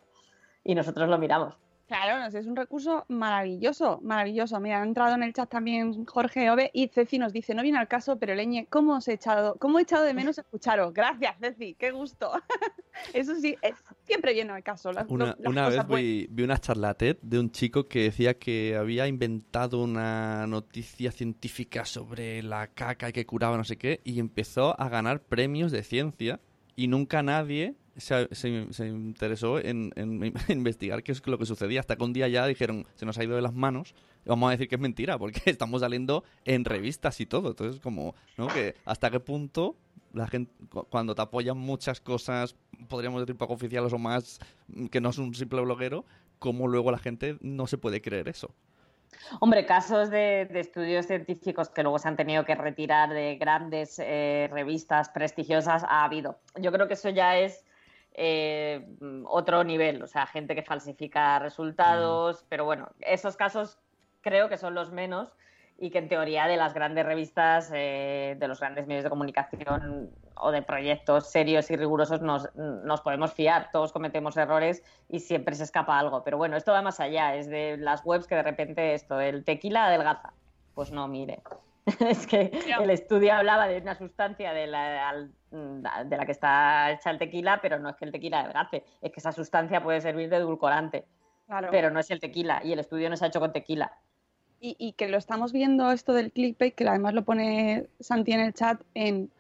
[0.64, 1.58] y nosotros lo miramos.
[1.88, 4.60] Claro, no sé, es un recurso maravilloso, maravilloso.
[4.60, 7.78] Mira, ha entrado en el chat también Jorge Ove y Ceci nos dice, no viene
[7.78, 10.94] al caso, pero Leñe, ¿cómo os he echado, cómo he echado de menos escucharos?
[10.94, 12.32] Gracias, Ceci, qué gusto.
[13.14, 14.92] Eso sí, es- siempre viene al caso.
[14.94, 18.34] Las, Una, las una vez vi, vi una charla TED de un chico que decía
[18.40, 24.00] que había inventado una noticia científica sobre la caca y que curaba no sé qué
[24.06, 26.40] y empezó a ganar premios de ciencia
[26.76, 31.80] y nunca nadie se, se- interesó en, en investigar qué es lo que sucedía.
[31.80, 34.52] Hasta que un día ya dijeron se nos ha ido de las manos vamos a
[34.52, 37.50] decir que es mentira porque estamos saliendo en revistas y todo.
[37.50, 39.76] Entonces como no que hasta qué punto
[40.14, 42.56] la gente cu- cuando te apoyan muchas cosas
[42.90, 44.40] podríamos decir poco oficiales o más
[44.92, 46.06] que no es un simple bloguero
[46.40, 48.54] cómo luego la gente no se puede creer eso
[49.40, 54.00] Hombre, casos de, de estudios científicos que luego se han tenido que retirar de grandes
[54.00, 56.40] eh, revistas prestigiosas ha habido.
[56.56, 57.66] Yo creo que eso ya es
[58.14, 58.86] eh,
[59.26, 63.78] otro nivel, o sea, gente que falsifica resultados, pero bueno, esos casos
[64.22, 65.34] creo que son los menos
[65.78, 70.10] y que en teoría de las grandes revistas, eh, de los grandes medios de comunicación
[70.36, 73.70] o de proyectos serios y rigurosos nos, nos podemos fiar.
[73.72, 76.24] Todos cometemos errores y siempre se escapa algo.
[76.24, 77.36] Pero bueno, esto va más allá.
[77.36, 80.34] Es de las webs que de repente esto, el tequila adelgaza.
[80.74, 81.42] Pues no, mire.
[82.00, 87.12] es que el estudio hablaba de una sustancia de la, de la que está hecha
[87.12, 88.84] el tequila, pero no es que el tequila adelgace.
[89.02, 91.06] Es que esa sustancia puede servir de edulcorante,
[91.48, 91.68] Claro.
[91.70, 92.62] pero no es el tequila.
[92.64, 93.92] Y el estudio no se ha hecho con tequila.
[94.60, 98.40] Y, y que lo estamos viendo esto del clickbait, que además lo pone Santi en
[98.40, 99.32] el chat, en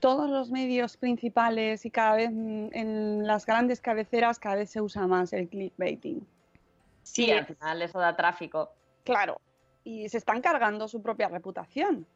[0.00, 4.80] todos los medios principales y cada vez mm, en las grandes cabeceras cada vez se
[4.80, 6.26] usa más el clickbaiting.
[7.02, 7.30] Sí, Sí.
[7.32, 8.70] al final eso da tráfico.
[9.04, 9.40] Claro.
[9.84, 12.06] Y se están cargando su propia reputación.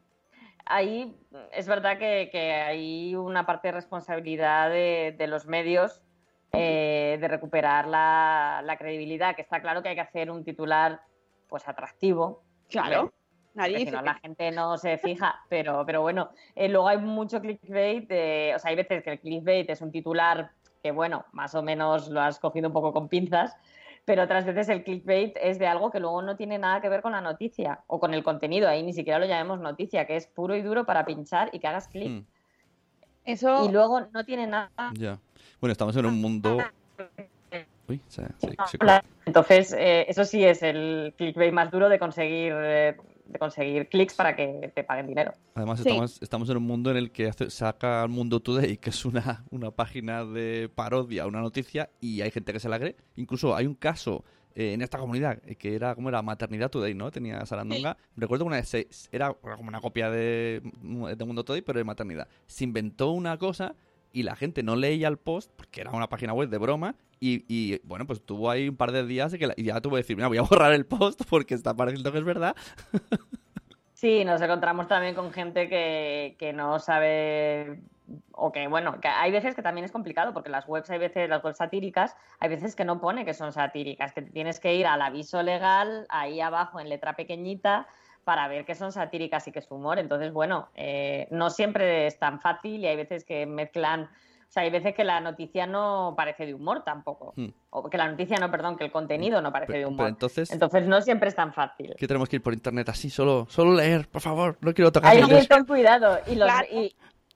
[0.65, 1.15] ahí
[1.51, 6.01] es verdad que, que hay una parte de responsabilidad de, de los medios
[6.53, 11.01] eh, de recuperar la, la credibilidad, que está claro que hay que hacer un titular
[11.49, 12.41] pues atractivo.
[12.69, 13.11] Claro.
[13.55, 17.39] Nadie si no la gente no se fija, pero, pero bueno, eh, luego hay mucho
[17.39, 20.51] clickbait, eh, o sea, hay veces que el clickbait es un titular
[20.83, 23.55] que, bueno, más o menos lo has cogido un poco con pinzas,
[24.03, 27.01] pero otras veces el clickbait es de algo que luego no tiene nada que ver
[27.01, 30.27] con la noticia o con el contenido, ahí ni siquiera lo llamemos noticia, que es
[30.27, 32.09] puro y duro para pinchar y que hagas clic.
[32.09, 32.25] Mm,
[33.23, 35.17] Eso Y luego no tiene nada ya
[35.61, 36.57] bueno estamos en un mundo
[37.87, 39.03] uy se, se- se Hola.
[39.25, 42.95] Entonces, eh, eso sí es el clickbait más duro de conseguir, eh,
[43.25, 45.33] de conseguir clics para que te paguen dinero.
[45.55, 45.89] Además, Sí.
[45.89, 49.03] estamos, estamos en un mundo en el que hace- saca el Mundo Today, que es
[49.05, 52.95] una, una página de parodia, una noticia, y hay gente que se la cree.
[53.15, 54.23] Incluso hay un caso
[54.57, 57.11] eh, en esta comunidad eh, que era como era Maternidad Today, ¿no?
[57.11, 57.97] Tenía Sarandonga.
[58.15, 60.61] Recuerdo que una vez se- era como una copia de,
[61.17, 62.27] de Mundo Today, pero de maternidad.
[62.47, 63.75] Se inventó una cosa
[64.15, 66.95] y la gente no leía el post porque era una página web de broma.
[67.19, 69.79] Y, y, bueno, pues tuvo ahí un par de días y, que la- y ya
[69.81, 72.55] tuvo que decir, mira, voy a borrar el post porque está pareciendo que es verdad.
[73.93, 77.79] Sí, nos encontramos también con gente que, que no sabe
[78.33, 81.29] o que, bueno, que hay veces que también es complicado porque las webs, hay veces,
[81.29, 84.85] las webs satíricas, hay veces que no pone que son satíricas, que tienes que ir
[84.85, 87.87] al aviso legal, ahí abajo en letra pequeñita,
[88.25, 89.99] para ver que son satíricas y que es humor.
[89.99, 94.63] Entonces, bueno, eh, no siempre es tan fácil y hay veces que mezclan, o sea,
[94.63, 97.33] hay veces que la noticia no parece de humor tampoco.
[97.37, 97.49] Hmm.
[97.69, 99.97] O que la noticia no, perdón, que el contenido no parece de humor.
[99.99, 101.95] pero entonces, Entonces no siempre es tan fácil.
[101.97, 105.11] que tenemos que ir por internet así, solo, solo leer, por favor, no quiero tocar
[105.15, 106.17] Hay que ir con cuidado.
[106.27, 106.67] Y, los- Claro.
[106.71, 106.95] y,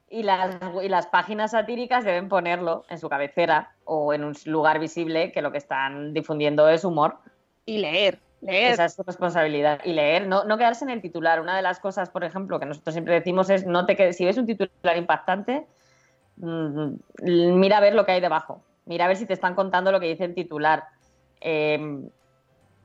[0.09, 4.79] y las, y las páginas satíricas deben ponerlo en su cabecera o en un lugar
[4.79, 7.17] visible que lo que están difundiendo es humor.
[7.65, 8.73] y leer, leer.
[8.73, 9.79] Esa es su responsabilidad.
[9.83, 11.41] Y leer, no, no quedarse en el titular.
[11.41, 14.25] Una de las cosas, por ejemplo, que nosotros siempre decimos es no te quedes, si
[14.25, 15.65] ves un titular impactante,
[16.37, 18.63] mm, mira a ver lo que hay debajo.
[18.85, 20.85] Mira a ver si te están contando lo que dice el titular.
[21.41, 21.79] Eh,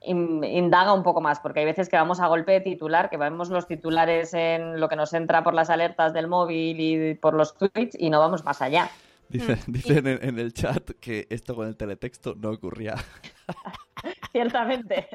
[0.03, 3.17] in- indaga un poco más, porque hay veces que vamos a golpe de titular, que
[3.17, 7.33] vemos los titulares en lo que nos entra por las alertas del móvil y por
[7.35, 8.91] los tweets y no vamos más allá.
[9.31, 12.97] Dice- Dicen en, en el chat que esto con el teletexto no ocurría.
[14.33, 15.09] Ciertamente.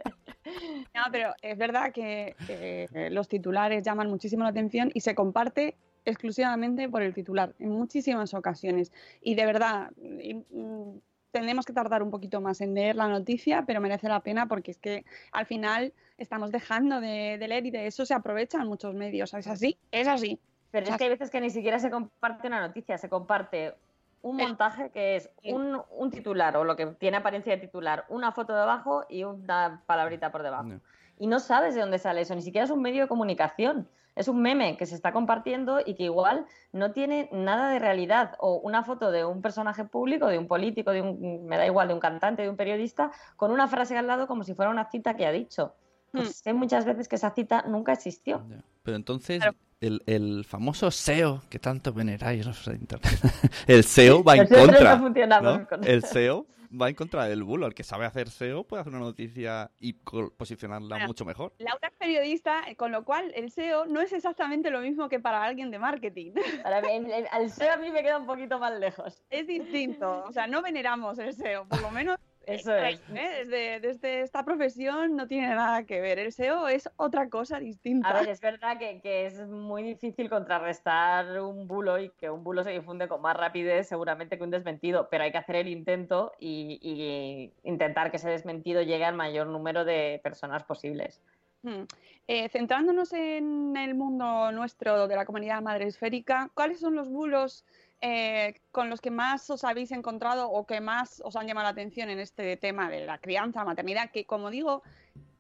[0.95, 5.75] No, pero es verdad que, que los titulares llaman muchísimo la atención y se comparte
[6.06, 8.91] exclusivamente por el titular en muchísimas ocasiones.
[9.21, 10.99] Y de verdad, y, mm,
[11.32, 14.71] tendremos que tardar un poquito más en leer la noticia, pero merece la pena porque
[14.71, 18.95] es que al final estamos dejando de, de leer y de eso se aprovechan muchos
[18.95, 19.34] medios.
[19.34, 19.78] ¿Es así?
[19.91, 20.39] Es así.
[20.71, 23.73] Pero es que hay veces que ni siquiera se comparte una noticia, se comparte
[24.21, 28.32] un montaje que es un, un titular o lo que tiene apariencia de titular, una
[28.32, 30.63] foto debajo y una palabrita por debajo.
[30.63, 30.82] No.
[31.17, 33.88] Y no sabes de dónde sale eso, ni siquiera es un medio de comunicación.
[34.15, 38.36] Es un meme que se está compartiendo y que igual no tiene nada de realidad.
[38.39, 41.88] O una foto de un personaje público, de un político, de un, me da igual,
[41.88, 44.89] de un cantante, de un periodista, con una frase al lado como si fuera una
[44.89, 45.73] cita que ha dicho.
[46.12, 48.43] Pues sé muchas veces que esa cita nunca existió.
[48.84, 49.58] Pero entonces, Claro.
[49.82, 53.12] el, el famoso SEO que tanto veneráis los de internet,
[53.67, 54.98] el SEO va en contra.
[54.98, 55.67] no ¿no?
[55.67, 56.45] con- El SEO
[56.80, 57.65] va en contra del bulo.
[57.65, 61.54] El que sabe hacer SEO puede hacer una noticia y posicionarla Bueno, mucho mejor.
[61.60, 65.19] Laura es periodista, eh, con lo cual el SEO no es exactamente lo mismo que
[65.19, 66.34] para alguien de marketing.
[66.63, 69.22] Para mí, el- SEO a mí me queda un poquito más lejos.
[69.30, 70.24] Es distinto.
[70.28, 72.99] O sea, no veneramos el SEO, por lo menos Eso es.
[73.10, 76.19] eh, desde, desde esta profesión no tiene nada que ver.
[76.19, 78.10] El SEO es otra cosa distinta.
[78.10, 82.43] A ver, es verdad que, que es muy difícil contrarrestar un bulo y que un
[82.43, 85.67] bulo se difunde con más rapidez seguramente que un desmentido, pero hay que hacer el
[85.67, 91.21] intento y, y intentar que ese desmentido llegue al mayor número de personas posibles.
[91.62, 91.84] Mm.
[92.28, 97.65] Eh, centrándonos en el mundo nuestro de la comunidad madre esférica, ¿cuáles son los bulos
[98.01, 101.71] eh, con los que más os habéis encontrado o que más os han llamado la
[101.71, 104.12] atención en este tema de la crianza, maternidad?
[104.12, 104.83] Que como digo,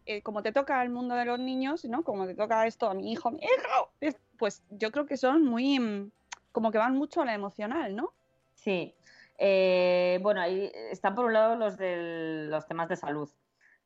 [0.05, 2.03] eh, como te toca el mundo de los niños, ¿no?
[2.03, 5.43] Como te toca esto a mi hijo, mi hijo, es- pues yo creo que son
[5.43, 6.11] muy, mm,
[6.51, 8.11] como que van mucho a la emocional, ¿no?
[8.55, 8.93] Sí.
[9.37, 13.29] Eh, bueno, ahí están por un lado los, del- los temas de salud,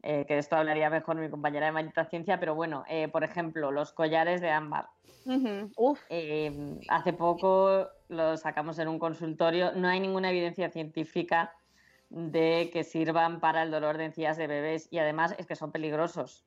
[0.01, 3.23] eh, que de esto hablaría mejor mi compañera de Maldita Ciencia, pero bueno, eh, por
[3.23, 4.87] ejemplo, los collares de ámbar.
[5.25, 5.71] Ujú.
[5.77, 6.01] Uf,
[6.89, 9.73] hace poco lo sacamos en un consultorio.
[9.73, 11.53] No hay ninguna evidencia científica
[12.13, 15.71] de que sirvan para el dolor de encías de bebés y además es que son
[15.71, 16.45] peligrosos.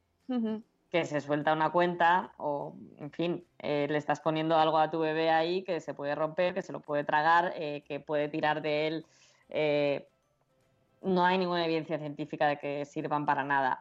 [0.91, 5.01] Que se suelta una cuenta o, en fin, eh, le estás poniendo algo a tu
[5.01, 8.63] bebé ahí que se puede romper, que se lo puede tragar, eh, que puede tirar
[8.63, 9.07] de él.
[9.49, 10.09] Eh,
[11.03, 13.81] no hay ninguna evidencia científica de que sirvan para nada.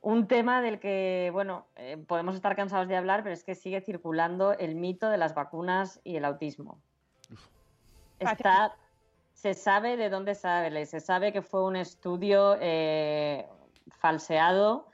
[0.00, 1.66] Un tema del que, bueno,
[2.06, 6.00] podemos estar cansados de hablar, pero es que sigue circulando el mito de las vacunas
[6.04, 6.80] y el autismo.
[8.18, 8.74] Está,
[9.32, 13.46] se sabe de dónde sale, se sabe que fue un estudio eh,
[13.98, 14.88] falseado,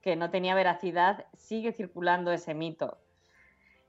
[0.00, 2.98] que no tenía veracidad, sigue circulando ese mito.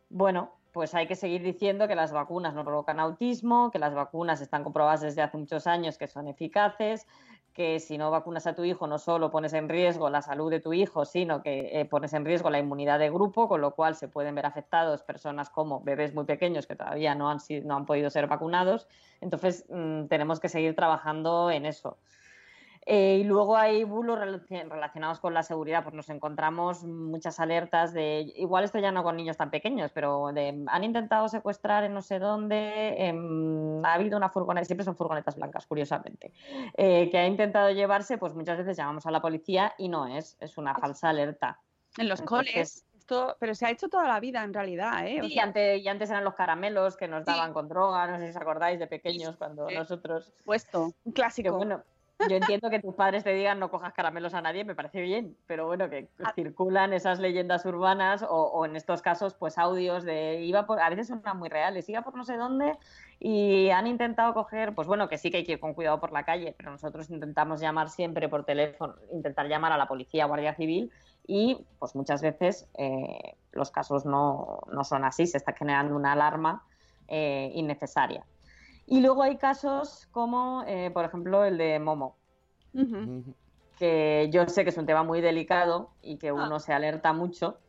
[0.10, 4.41] Bueno, pues hay que seguir diciendo que las vacunas no provocan autismo, que las vacunas
[4.41, 7.06] están comprobadas desde hace muchos años que son eficaces,
[7.53, 10.59] que si no vacunas a tu hijo no solo pones en riesgo la salud de
[10.59, 13.95] tu hijo, sino que eh, pones en riesgo la inmunidad de grupo, con lo cual
[13.95, 17.75] se pueden ver afectados personas como bebés muy pequeños que todavía no han, sido- no
[17.75, 18.88] han podido ser vacunados.
[19.21, 21.97] Entonces, mm, tenemos que seguir trabajando en eso.
[22.85, 27.93] Eh, y luego hay bulos relaci- relacionados con la seguridad, pues nos encontramos muchas alertas
[27.93, 31.93] de, igual esto ya no con niños tan pequeños, pero de, han intentado secuestrar en
[31.93, 36.31] no sé dónde, em, ha habido una furgoneta, siempre son furgonetas blancas, curiosamente,
[36.77, 40.37] eh, que ha intentado llevarse, pues muchas veces llamamos a la policía y no es,
[40.39, 41.59] es una falsa alerta.
[41.97, 42.85] En los Entonces- coles.
[43.39, 45.19] Pero se ha hecho toda la vida en realidad, ¿eh?
[45.23, 47.25] Sí, sea, antes, y antes eran los caramelos que nos Sí.
[47.25, 49.73] daban con droga, no sé si os acordáis de pequeños cuando Sí.
[49.73, 51.57] nosotros puesto, un clásico.
[51.57, 51.81] bueno,
[52.27, 55.38] yo entiendo que tus padres te digan no cojas caramelos a nadie, me parece bien,
[55.47, 56.34] pero bueno, que Ah.
[56.36, 60.89] circulan esas leyendas urbanas o, o en estos casos, pues audios de iba por, a
[60.89, 62.77] veces son muy reales, iba por no sé dónde
[63.19, 66.12] y han intentado coger, pues bueno, que sí que hay que ir con cuidado por
[66.12, 70.55] la calle, pero nosotros intentamos llamar siempre por teléfono, intentar llamar a la policía, Guardia
[70.55, 70.91] Civil
[71.25, 76.13] y pues muchas veces eh, los casos no, no son así, se está generando una
[76.13, 76.63] alarma
[77.08, 78.25] eh, innecesaria.
[78.91, 82.15] Y luego hay casos como, eh, por ejemplo, el de Momo,
[83.78, 86.34] que yo sé que es un tema muy delicado y que Ah.
[86.34, 87.60] uno se alerta mucho,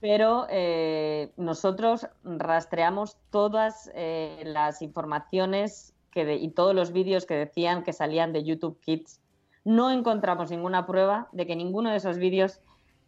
[0.00, 7.34] pero eh, nosotros rastreamos todas eh, las informaciones que de- y todos los vídeos que
[7.34, 9.20] decían que salían de YouTube Kids.
[9.64, 12.60] No encontramos ninguna prueba de que ninguno de esos vídeos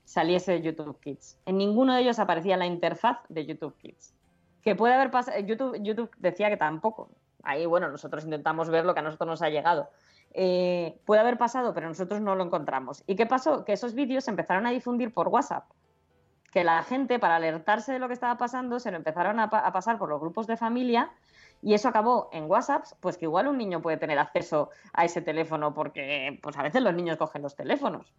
[0.05, 1.39] saliese de YouTube Kids.
[1.47, 4.15] En ninguno de ellos aparecía la interfaz de YouTube Kids.
[4.63, 7.09] Que puede haber pasado, YouTube, YouTube decía que tampoco.
[7.43, 9.89] Ahí, bueno, nosotros intentamos ver lo que a nosotros nos ha llegado.
[10.35, 13.03] Eh, puede haber pasado, pero nosotros no lo encontramos.
[13.07, 13.65] ¿Y qué pasó?
[13.65, 15.65] Que esos vídeos se empezaron a difundir por WhatsApp
[16.53, 19.73] que la gente, para alertarse de lo que estaba pasando, se lo empezaron a, a
[19.73, 21.11] pasar por los grupos de familia
[21.63, 25.23] y eso acabó en WhatsApp, pues que igual un niño puede tener acceso a ese
[25.23, 28.13] teléfono porque pues a veces los niños cogen los teléfonos.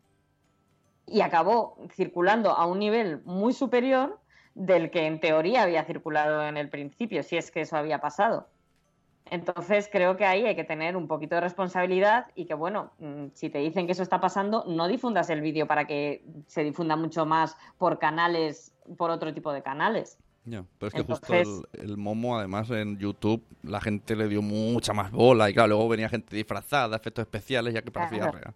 [1.06, 4.20] Y acabó circulando a un nivel muy superior
[4.56, 8.48] del que en teoría había circulado en el principio, si es que eso había pasado.
[9.32, 13.28] Entonces creo que ahí hay que tener un poquito de responsabilidad y que, bueno, mm,
[13.34, 16.96] si te dicen que eso está pasando, no difundas el vídeo para que se difunda
[16.96, 20.18] mucho más por canales, por otro tipo de canales.
[20.46, 24.28] Ya, pero es que Entonces- justo el, el Momo, además, en YouTube, la gente le
[24.28, 25.50] dio mucha más bola.
[25.50, 28.38] Y claro, luego venía gente disfrazada, efectos especiales, ya que parecía Claro.
[28.40, 28.54] real.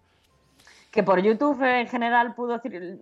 [0.90, 2.60] Que por YouTube en general pudo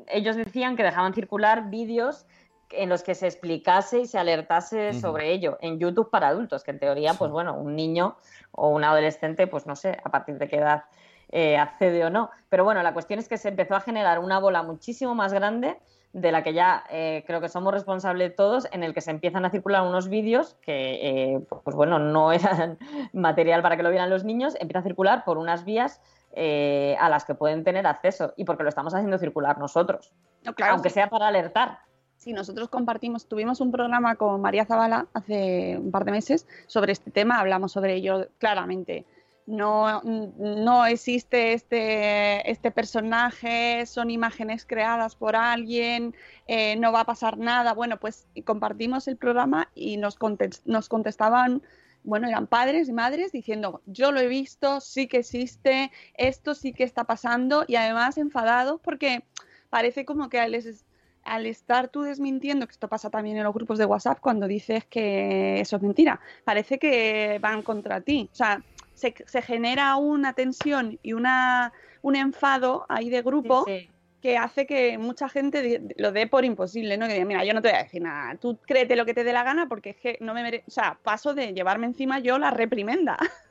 [0.09, 2.27] ellos decían que dejaban circular vídeos
[2.71, 6.71] en los que se explicase y se alertase sobre ello en YouTube para adultos, que
[6.71, 8.17] en teoría, pues bueno, un niño
[8.53, 10.85] o un adolescente, pues no sé a partir de qué edad
[11.31, 12.31] eh, accede o no.
[12.49, 15.79] Pero bueno, la cuestión es que se empezó a generar una bola muchísimo más grande
[16.17, 19.45] de la que ya eh, creo que somos responsables todos, en el que se empiezan
[19.45, 22.79] a circular unos vídeos que, eh, pues bueno, no eran
[23.13, 26.01] material para que lo vieran los niños, empieza a circular por unas vías
[26.33, 30.13] eh, a las que pueden tener acceso y porque lo estamos haciendo circular nosotros,
[30.43, 30.95] No, claro, aunque sí.
[30.95, 31.81] sea para alertar.
[32.27, 36.91] Sí, nosotros compartimos, tuvimos un programa con María Zavala hace un par de meses sobre
[36.91, 39.05] este tema, hablamos sobre ello claramente.
[39.47, 46.17] No, no existe este, este personaje, son imágenes creadas por alguien,
[46.49, 47.75] eh, no va a pasar nada.
[47.75, 51.63] Bueno, pues compartimos el programa y nos, contes- nos contestaban,
[52.03, 56.73] bueno, eran padres y madres diciendo, yo lo he visto, sí que existe, esto sí
[56.73, 59.23] que está pasando y además enfadados porque
[59.71, 60.86] parece como que les
[61.27, 64.85] al estar tú desmintiendo, que esto pasa también en los grupos de WhatsApp, cuando dices
[64.87, 68.29] que eso es mentira, parece que van contra ti.
[68.33, 68.63] O sea,
[68.95, 71.73] se, se genera una tensión y una,
[72.03, 73.91] un enfado ahí de grupo Sí, sí.
[74.23, 77.07] que hace que mucha gente lo dé por imposible, ¿no?
[77.07, 79.23] Que diga, mira, yo no te voy a decir nada, tú créete lo que te
[79.25, 80.65] dé la gana porque es que no me mere...
[80.67, 83.17] O sea, paso de llevarme encima yo la reprimenda.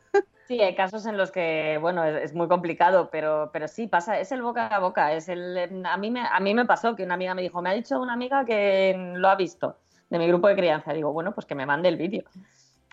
[0.48, 4.32] Sí, hay casos en los que, bueno, es, muy complicado, pero, pero sí pasa, es
[4.32, 7.16] el boca a boca, es el, a mí me, a mí me pasó que una
[7.16, 9.78] amiga me dijo, me ha dicho una amiga que lo ha visto
[10.10, 12.26] de mi grupo de crianza, digo, bueno, pues que me mande el vídeo.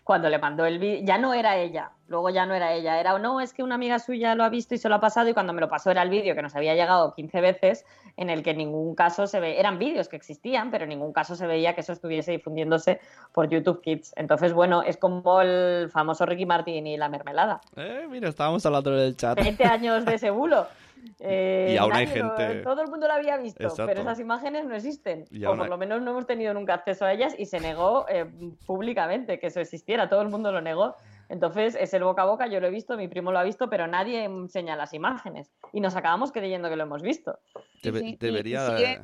[0.03, 3.17] Cuando le mandó el vídeo, ya no era ella, luego ya no era ella, era,
[3.19, 5.33] no, es que una amiga suya lo ha visto y se lo ha pasado y
[5.33, 7.85] cuando me lo pasó era el vídeo que nos había llegado 15 veces
[8.17, 11.13] en el que en ningún caso se ve, eran vídeos que existían, pero en ningún
[11.13, 12.99] caso se veía que eso estuviese difundiéndose
[13.31, 14.13] por YouTube Kids.
[14.17, 17.61] Entonces, bueno, es como el famoso Ricky Martin y la mermelada.
[17.75, 19.41] Eh, mira, estábamos hablando del chat.
[19.41, 20.67] 20 años de ese bulo.
[21.19, 23.85] Eh, Y aún hay nadie lo- gente- todo el mundo lo había visto, Exacto.
[23.87, 25.25] pero esas imágenes no existen.
[25.31, 27.59] Y o por hay- lo menos no hemos tenido nunca acceso a ellas y se
[27.59, 28.25] negó eh,
[28.65, 30.09] públicamente que eso existiera.
[30.09, 30.95] Todo el mundo lo negó.
[31.29, 33.69] Entonces es el boca a boca, yo lo he visto, mi primo lo ha visto,
[33.69, 35.51] pero nadie enseña las imágenes.
[35.71, 37.39] Y nos acabamos creyendo que lo hemos visto.
[37.81, 38.77] Debe- sí, y- y debería...
[38.77, 39.01] sigue-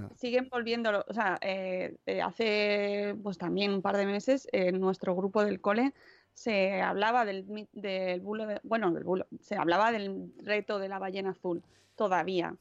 [0.00, 0.08] Ah.
[0.14, 5.16] siguen volviéndolo, o sea, eh, eh, hace pues también un par de meses en nuestro
[5.16, 5.92] grupo del cole
[6.38, 11.00] se hablaba del, del bulo, de- bueno, del bulo, se hablaba del reto de la
[11.00, 11.64] ballena azul
[11.96, 12.56] todavía,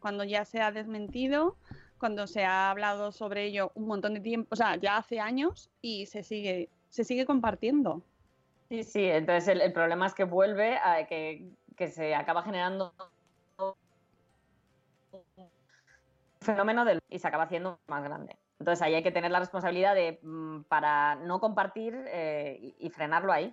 [0.00, 1.58] cuando ya se ha desmentido,
[1.98, 5.70] cuando se ha hablado sobre ello un montón de tiempo, o sea, ya hace años
[5.82, 8.02] y se sigue, se sigue compartiendo.
[8.70, 12.94] Sí, sí, entonces el, el problema es que vuelve a que, que se acaba generando
[13.58, 13.74] un
[16.40, 18.41] fenómeno del, y se acaba haciendo más grande.
[18.62, 23.32] Entonces ahí hay que tener la responsabilidad de, mm, para no compartir eh, y, frenarlo
[23.32, 23.52] ahí.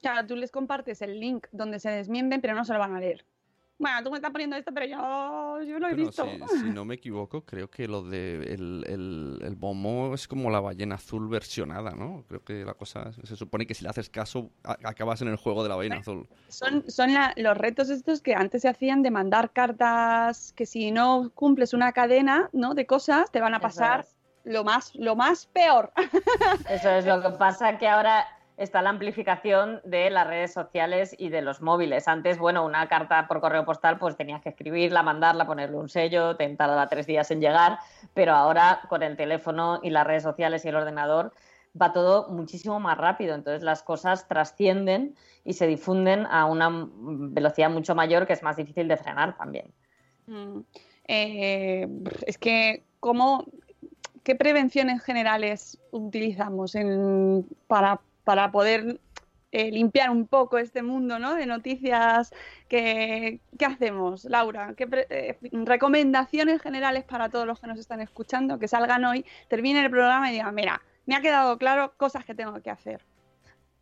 [0.00, 3.00] Claro, tú les compartes el link donde se desmienten, pero no se lo van a
[3.00, 3.26] leer.
[3.80, 6.22] Bueno, tú me estás poniendo esto, pero yo, yo lo he visto.
[6.50, 10.60] si, si no me equivoco, creo que lo de el, el, el es como la
[10.60, 12.22] ballena azul versionada, ¿no?
[12.28, 15.36] Creo que la cosa se supone que si le haces caso a- acabas en el
[15.36, 16.28] juego de la ballena azul.
[16.48, 20.90] Son, son la- los retos estos que antes se hacían de mandar cartas que si
[20.90, 22.74] no cumples una cadena ¿no?
[22.74, 24.04] de cosas te van a pasar
[24.44, 25.90] lo más, lo más peor.
[26.68, 28.26] Eso es lo que pasa que ahora
[28.60, 32.06] está la amplificación de las redes sociales y de los móviles.
[32.08, 36.36] Antes, bueno, una carta por correo postal, pues tenías que escribirla, mandarla, ponerle un sello,
[36.36, 37.78] te tardaba tres días en llegar,
[38.12, 41.32] pero ahora con el teléfono y las redes sociales y el ordenador
[41.80, 43.34] va todo muchísimo más rápido.
[43.34, 48.56] Entonces las cosas trascienden y se difunden a una velocidad mucho mayor que es más
[48.56, 49.72] difícil de frenar también.
[50.26, 50.60] Mm,
[51.08, 51.88] eh,
[52.26, 53.46] es que, ¿cómo,
[54.22, 59.00] ¿qué prevenciones generales utilizamos en- para, para poder
[59.50, 61.34] eh, limpiar un poco este mundo ¿no?
[61.34, 62.32] de noticias?
[62.68, 64.74] que ¿Qué hacemos, Laura?
[64.76, 68.60] ¿Qué eh, recomendaciones generales para todos los que nos están escuchando?
[68.60, 72.36] Que salgan hoy, terminen el programa y digan, mira, me ha quedado claro cosas que
[72.36, 73.04] tengo que hacer.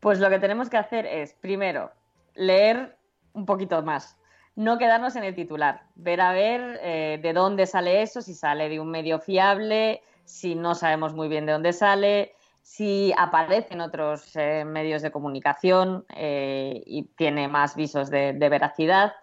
[0.01, 1.93] Pues lo que tenemos que hacer es, primero,
[2.35, 2.97] leer
[3.35, 4.17] un poquito más.
[4.57, 5.83] No quedarnos en el titular.
[5.95, 10.55] Ver a ver eh, de dónde sale eso, si sale de un medio fiable, si
[10.55, 12.33] no sabemos muy bien de dónde sale,
[12.69, 19.15] si aparece en otros eh, medios de comunicación eh, y tiene más visos de, veracidad.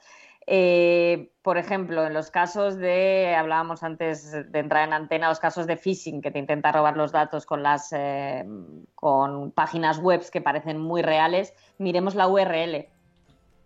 [0.48, 5.68] Eh, por ejemplo, en los casos de, hablábamos antes de entrar en antena, los casos
[5.68, 7.94] de phishing, que te intenta robar los datos con las
[8.96, 12.88] con páginas web que parecen muy reales, miremos la URL.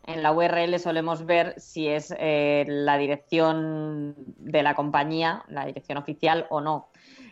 [0.07, 6.47] En la URL solemos ver si es la dirección de la compañía, la dirección oficial
[6.49, 6.89] o no.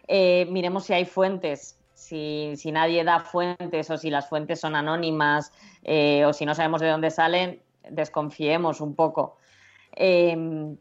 [0.08, 5.52] Miremos si hay fuentes, si, nadie da fuentes o si las fuentes son anónimas
[5.84, 9.38] eh, o si no sabemos de dónde salen, desconfiemos un poco.
[9.96, 10.76] Eh,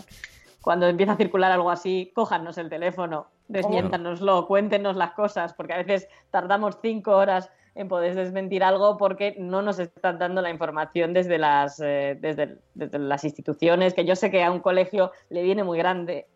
[0.64, 5.78] cuando empieza a circular algo así, cójanos el teléfono, desmiéntanoslo, cuéntenos las cosas, porque a
[5.78, 11.12] veces tardamos cinco horas en poder desmentir algo porque no nos están dando la información
[11.14, 15.44] desde las, eh, desde, desde las instituciones, que yo sé que a un colegio le
[15.44, 16.28] viene muy grande,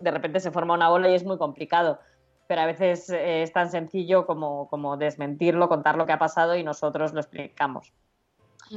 [0.00, 1.98] de repente se forma una ola y es muy complicado,
[2.46, 6.56] pero a veces eh, es tan sencillo como, como desmentirlo, contar lo que ha pasado
[6.56, 7.92] y nosotros lo explicamos.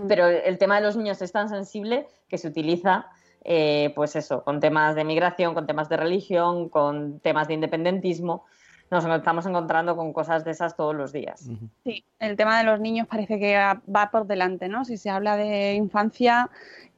[0.09, 3.07] Pero el tema de los niños es tan sensible que se utiliza
[3.49, 8.43] eh, pues eso, con temas de migración, con temas de religión, con temas de independentismo.
[8.91, 11.49] Nos estamos encontrando con cosas de esas todos los días.
[11.85, 14.83] Sí, el tema de los niños parece que va por delante, ¿no?
[14.83, 16.49] Si se habla de infancia,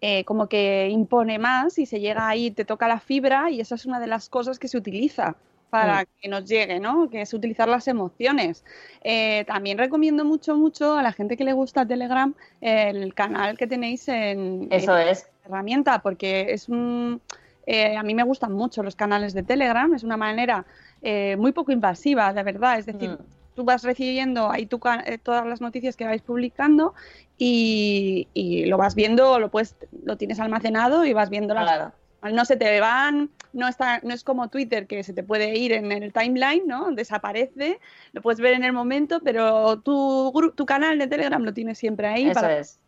[0.02, 3.76] eh, como que impone más y se llega ahí, te toca la fibra y esa
[3.76, 5.36] es una de las cosas que se utiliza
[5.70, 6.06] para Mm.
[6.20, 7.12] que nos llegue, ¿no?
[7.12, 8.66] Que es utilizar las emociones.
[9.04, 13.68] Eh, también recomiendo mucho, mucho a la gente que le gusta Telegram el canal que
[13.68, 15.30] tenéis en, Eso es.
[15.50, 17.22] Herramienta, porque es un...
[17.66, 20.66] eh, a mí me gustan mucho los canales de Telegram, es una manera
[21.02, 22.80] eh, muy poco invasiva, de verdad.
[22.80, 23.18] Es decir, Mm.
[23.56, 26.94] tú vas recibiendo ahí tu eh, todas las noticias que vais publicando
[27.38, 31.92] y, y lo vas viendo, lo puedes, lo tienes almacenado y vas viendo las Claro.
[32.36, 35.72] no se te van, no está, no es como Twitter que se te puede ir
[35.74, 36.92] en el timeline, ¿no?
[36.92, 37.80] Desaparece,
[38.14, 42.08] lo puedes ver en el momento, pero tu, tu canal de Telegram lo tienes siempre
[42.08, 42.80] ahí Eso para es.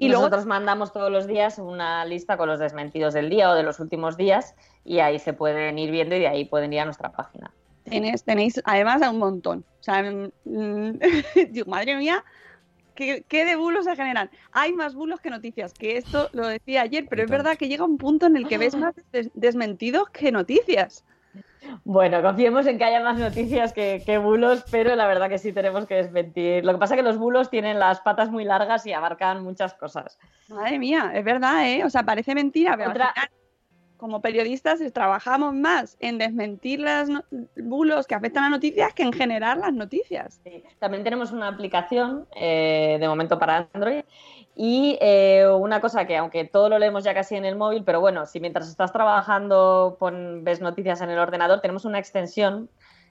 [0.00, 3.54] Y luego nosotros mandamos todos los días una lista con los desmentidos del día o
[3.54, 6.80] de los últimos días y ahí se pueden ir viendo y de ahí pueden ir
[6.80, 7.52] a nuestra página.
[7.84, 9.64] tenéis, tenéis además a un montón.
[9.80, 10.98] O sea, mm,
[11.50, 12.24] digo, madre mía,
[12.94, 14.30] ¿qué, qué de bulos se generan?
[14.52, 17.84] Hay más bulos que noticias, que esto lo decía ayer, pero es verdad que llega
[17.84, 21.04] un punto en el que ves más des- desmentidos que noticias.
[21.84, 25.52] Bueno, confiemos en que haya más noticias que, que bulos, pero la verdad que sí
[25.52, 26.64] tenemos que desmentir.
[26.64, 29.74] Lo que pasa es que los bulos tienen las patas muy largas y abarcan muchas
[29.74, 30.18] cosas.
[30.48, 31.84] Madre mía, es verdad, ¿eh?
[31.84, 33.28] O sea, parece mentira, pero al Otra- final,
[33.96, 37.10] como periodistas eh, trabajamos más en desmentir los
[37.56, 40.40] bulos que afectan a noticias que en generar las noticias.
[40.42, 40.64] Sí.
[40.78, 44.02] También tenemos una aplicación eh, de momento para Android
[44.62, 47.98] y eh, una cosa que aunque todo lo leemos ya casi en el móvil, pero
[47.98, 52.68] bueno, si mientras estás trabajando pon- ves noticias en el ordenador, tenemos una extensión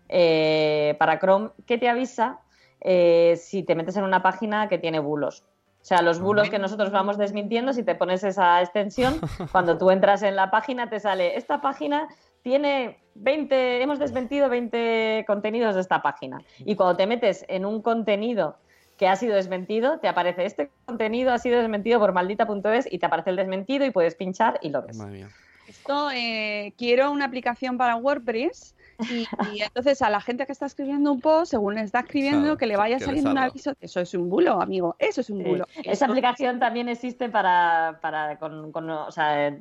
[0.09, 2.39] eh, para Chrome que te avisa
[2.81, 5.43] eh, si te metes en una página que tiene bulos.
[5.81, 9.19] O sea, los bulos que nosotros vamos desmintiendo, si te pones esa extensión,
[9.51, 12.07] cuando tú entras en la página te sale, esta página
[12.43, 16.37] tiene 20, hemos desmentido 20 contenidos de esta página.
[16.59, 18.57] Y cuando te metes en un contenido
[18.99, 23.05] que ha sido desmentido, te aparece este contenido ha sido desmentido por maldita.es y te
[23.05, 24.97] aparece el desmentido y puedes pinchar y lo ves.
[24.97, 25.29] Madre mía.
[25.67, 28.75] Esto, eh, quiero una aplicación para WordPress
[29.09, 32.41] y, y entonces a la gente que está escribiendo un post, según le está escribiendo,
[32.41, 33.71] Claro, que le vaya que saliendo un aviso.
[33.79, 35.43] Eso es un bulo, amigo, eso es un Sí.
[35.49, 35.65] bulo.
[35.77, 39.55] Esa Esto- aplicación también existe para, para con, con- o sea,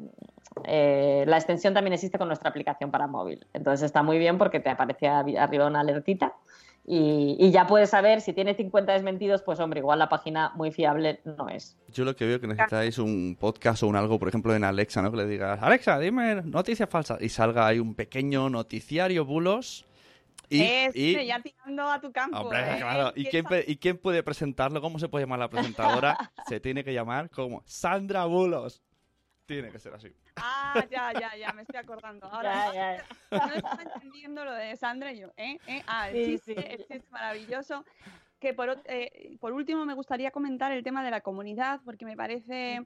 [0.65, 3.47] eh, la extensión también existe con nuestra aplicación para móvil.
[3.53, 6.33] Entonces está muy bien porque te aparece arri- arriba una alertita
[6.91, 10.73] y, y ya puedes saber si tiene 50 desmentidos, pues hombre, igual la página muy
[10.73, 11.77] fiable no es.
[11.93, 15.03] Yo lo que veo que necesitáis un podcast o un algo, por ejemplo, en Alexa,
[15.03, 15.11] ¿no?
[15.11, 17.21] Que le digas, Alexa, dime noticias falsas.
[17.21, 19.85] Y salga ahí un pequeño noticiario bulos
[20.49, 22.39] Y, Este, y- ya tirando a tu campo.
[22.39, 22.77] Hombre, ¿eh?
[22.79, 23.13] claro.
[23.15, 24.81] ¿Y quién, ¿Y quién puede presentarlo?
[24.81, 26.17] ¿Cómo se puede llamar la presentadora?
[26.49, 28.83] se tiene que llamar como Sandra Bulos.
[29.45, 30.09] Tiene que ser así.
[30.41, 32.27] Ah, ya, ya, ya, me estoy acordando.
[32.27, 32.97] Ahora Ya,
[33.31, 33.47] ya.
[33.47, 35.59] no estaba entendiendo lo de Sandra y yo, ¿eh?
[35.67, 35.83] ¿eh?
[35.87, 36.67] Ah, el Sí, chiste, sí.
[36.69, 37.85] el chiste maravilloso.
[38.41, 42.17] Que por, eh, por último me gustaría comentar el tema de la comunidad, porque me
[42.17, 42.83] parece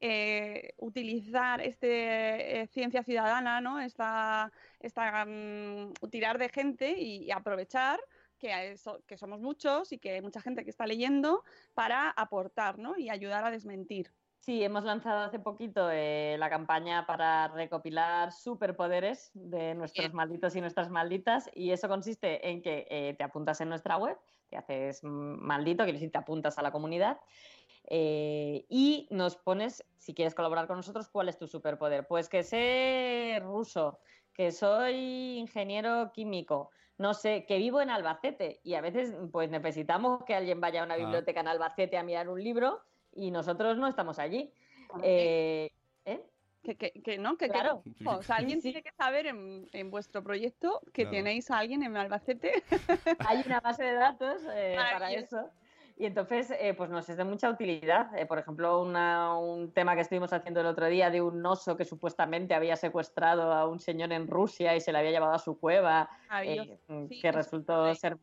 [0.00, 3.80] eh, utilizar este eh, ciencia ciudadana, ¿no?
[3.80, 4.50] Esta,
[4.80, 8.00] esta mm, tirar de gente y, y aprovechar
[8.38, 11.44] que, eso- que somos muchos y que hay mucha gente que está leyendo
[11.74, 12.96] para aportar, ¿no?
[12.96, 14.10] Y ayudar a desmentir.
[14.44, 20.16] Sí, hemos lanzado hace poquito eh, la campaña para recopilar superpoderes de nuestros Bien.
[20.16, 24.18] malditos y nuestras malditas y eso consiste en que eh, te apuntas en nuestra web,
[24.50, 27.20] te haces maldito, quiere decir, te apuntas a la comunidad
[27.84, 32.06] eh, y nos pones, si quieres colaborar con nosotros, cuál es tu superpoder.
[32.06, 34.00] Pues que sé ruso,
[34.34, 36.68] que soy ingeniero químico,
[36.98, 40.84] no sé, que vivo en Albacete y a veces pues necesitamos que alguien vaya a
[40.84, 40.98] una Ah.
[40.98, 42.82] biblioteca en Albacete a mirar un libro
[43.14, 44.52] y nosotros no estamos allí.
[45.02, 45.70] Eh,
[46.04, 46.20] ¿eh?
[46.62, 47.82] Que, que, que no, que, que- Claro.
[48.06, 48.70] o sea, alguien Sí.
[48.72, 51.10] tiene que saber en, en vuestro proyecto que Claro.
[51.16, 52.62] tenéis a alguien en Albacete.
[53.28, 55.50] Hay una base de datos eh, para eso.
[55.96, 58.16] Y entonces, eh, pues nos es de mucha utilidad.
[58.18, 61.76] Eh, por ejemplo, una- un tema que estuvimos haciendo el otro día de un oso
[61.76, 65.38] que supuestamente había secuestrado a un señor en Rusia y se le había llevado a
[65.38, 66.08] su cueva,
[66.42, 68.00] eh, mm, Sí, que resultó sí.
[68.00, 68.16] ser,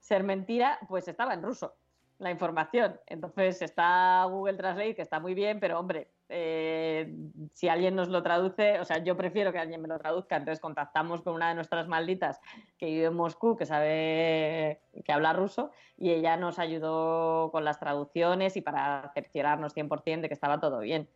[0.00, 1.74] ser mentira, pues estaba en ruso
[2.18, 2.98] la información.
[3.06, 7.14] Entonces está Google Translate, que está muy bien, pero hombre, eh,
[7.52, 10.60] si alguien nos lo traduce, o sea, yo prefiero que alguien me lo traduzca, entonces
[10.60, 12.40] contactamos con una de nuestras malditas
[12.78, 17.78] que vive en Moscú, que sabe que habla ruso, y ella nos ayudó con las
[17.78, 21.08] traducciones y para cerciorarnos 100% de que estaba todo bien.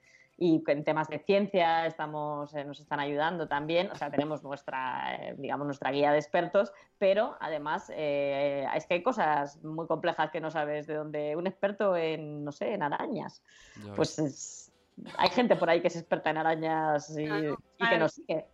[0.42, 5.14] Y en temas de ciencia estamos, eh, nos están ayudando también, o sea, tenemos nuestra,
[5.16, 10.30] eh, digamos, nuestra guía de expertos, pero además eh, es que hay cosas muy complejas
[10.30, 11.36] que no sabes de dónde.
[11.36, 13.42] Un experto en, no sé, en arañas.
[13.84, 14.72] Ya Pues es-
[15.18, 18.46] hay gente por ahí que es experta en arañas y, Claro, y que nos sigue.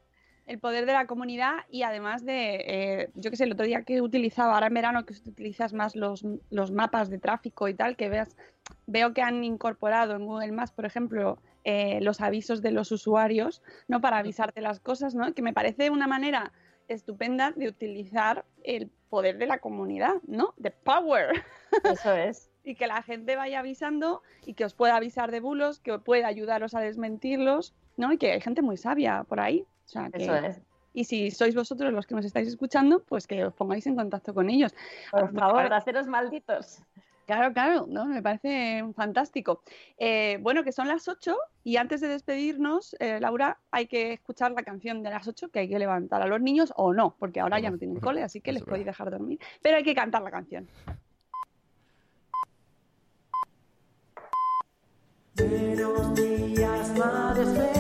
[0.47, 3.83] El poder de la comunidad y además de, eh, yo que sé, el otro día
[3.85, 7.97] que utilizaba, ahora en verano que utilizas más los, los mapas de tráfico y tal,
[7.97, 8.37] que veas,
[8.87, 11.39] veo que han incorporado en Google Maps, por ejemplo,
[11.69, 14.01] eh, los avisos de los usuarios, ¿no?
[14.01, 15.35] Para avisarte las cosas, ¿no?
[15.35, 16.53] Que me parece una manera
[16.87, 20.55] estupenda de utilizar el poder de la comunidad, ¿no?
[20.63, 21.43] The power.
[21.83, 22.49] Eso es.
[22.65, 26.29] y que la gente vaya avisando y que os pueda avisar de bulos, que pueda
[26.29, 28.13] ayudaros a desmentirlos, ¿no?
[28.13, 29.67] Y que hay gente muy sabia por ahí.
[29.87, 30.61] O sea, que- Eso es.
[30.95, 34.33] Y si sois vosotros los que nos estáis escuchando, pues que os pongáis en contacto
[34.33, 34.73] con ellos.
[35.11, 36.79] Por favor, haceros malditos.
[37.27, 38.07] Claro, claro, ¿no?
[38.07, 39.63] Me parece fantástico.
[39.99, 44.53] Eh, bueno, que son las 8 y antes de despedirnos, eh, Laura, hay que escuchar
[44.53, 47.41] la canción de las 8, que hay que levantar a los niños o no, porque
[47.41, 47.79] ahora ya no.
[47.79, 49.41] tienen cole, así que les es podéis dejar dormir.
[49.61, 50.69] Pero hay que cantar la canción.
[55.35, 57.76] Buenos días, madre,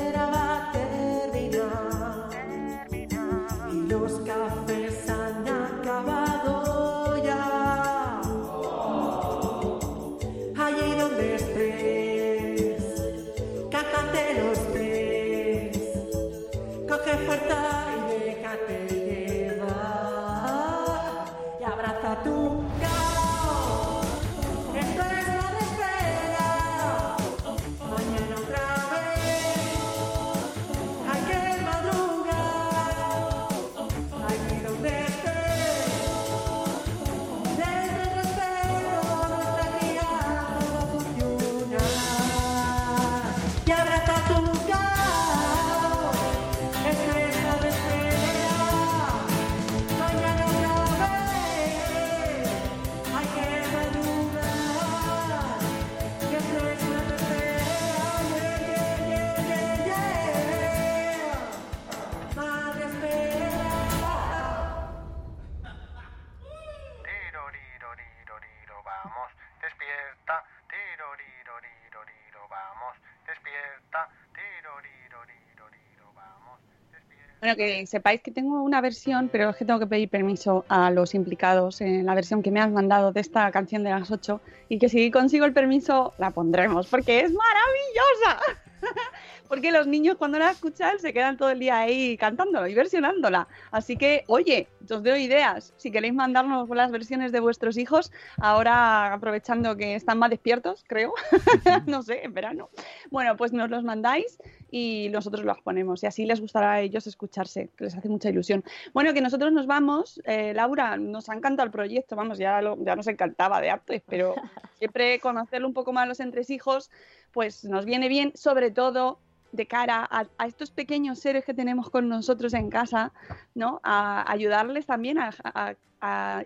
[77.57, 80.90] Bueno, que sepáis que tengo una versión, pero es que tengo que pedir permiso a
[80.90, 84.40] los implicados en la versión que me han mandado de esta canción de las 8
[84.68, 88.61] y que si consigo el permiso la pondremos porque es maravillosa.
[89.48, 93.48] porque los niños cuando la escuchan se quedan todo el día ahí cantándola y versionándola.
[93.70, 95.72] Así que, oye, os doy ideas.
[95.76, 101.14] Si queréis mandarnos las versiones de vuestros hijos, ahora aprovechando que están más despiertos, creo,
[101.86, 102.70] no sé, en verano.
[103.11, 104.38] Bueno, pues nos los mandáis
[104.78, 108.28] y nosotros las ponemos y así les gustará a ellos escucharse, que les hace mucha
[108.28, 108.62] ilusión.
[108.92, 112.76] Bueno, que nosotros nos vamos, eh, Laura, nos ha encantado el proyecto, vamos, ya, lo-
[112.84, 114.34] ya nos encantaba de antes, pero
[114.78, 116.90] siempre conocerlo un poco más los entresijos,
[117.32, 119.18] pues nos viene bien, sobre todo
[119.52, 123.12] de cara a, a estos pequeños seres que tenemos con nosotros en casa,
[123.54, 123.80] ¿no?
[123.82, 126.42] A ayudarles también a, a- a-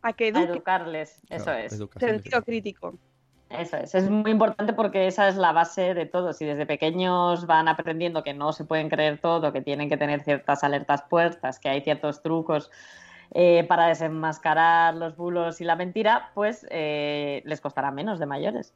[0.00, 1.72] a que A eduquen educarles, eso Claro, es.
[1.74, 2.94] educación sentido crítico.
[3.50, 6.32] Eso es, es muy importante porque esa es la base de todo.
[6.32, 10.22] Si desde pequeños van aprendiendo que no se pueden creer todo, que tienen que tener
[10.22, 12.70] ciertas alertas puestas, que hay ciertos trucos
[13.32, 18.74] eh, para desenmascarar los bulos y la mentira, pues eh, les costará menos de mayores.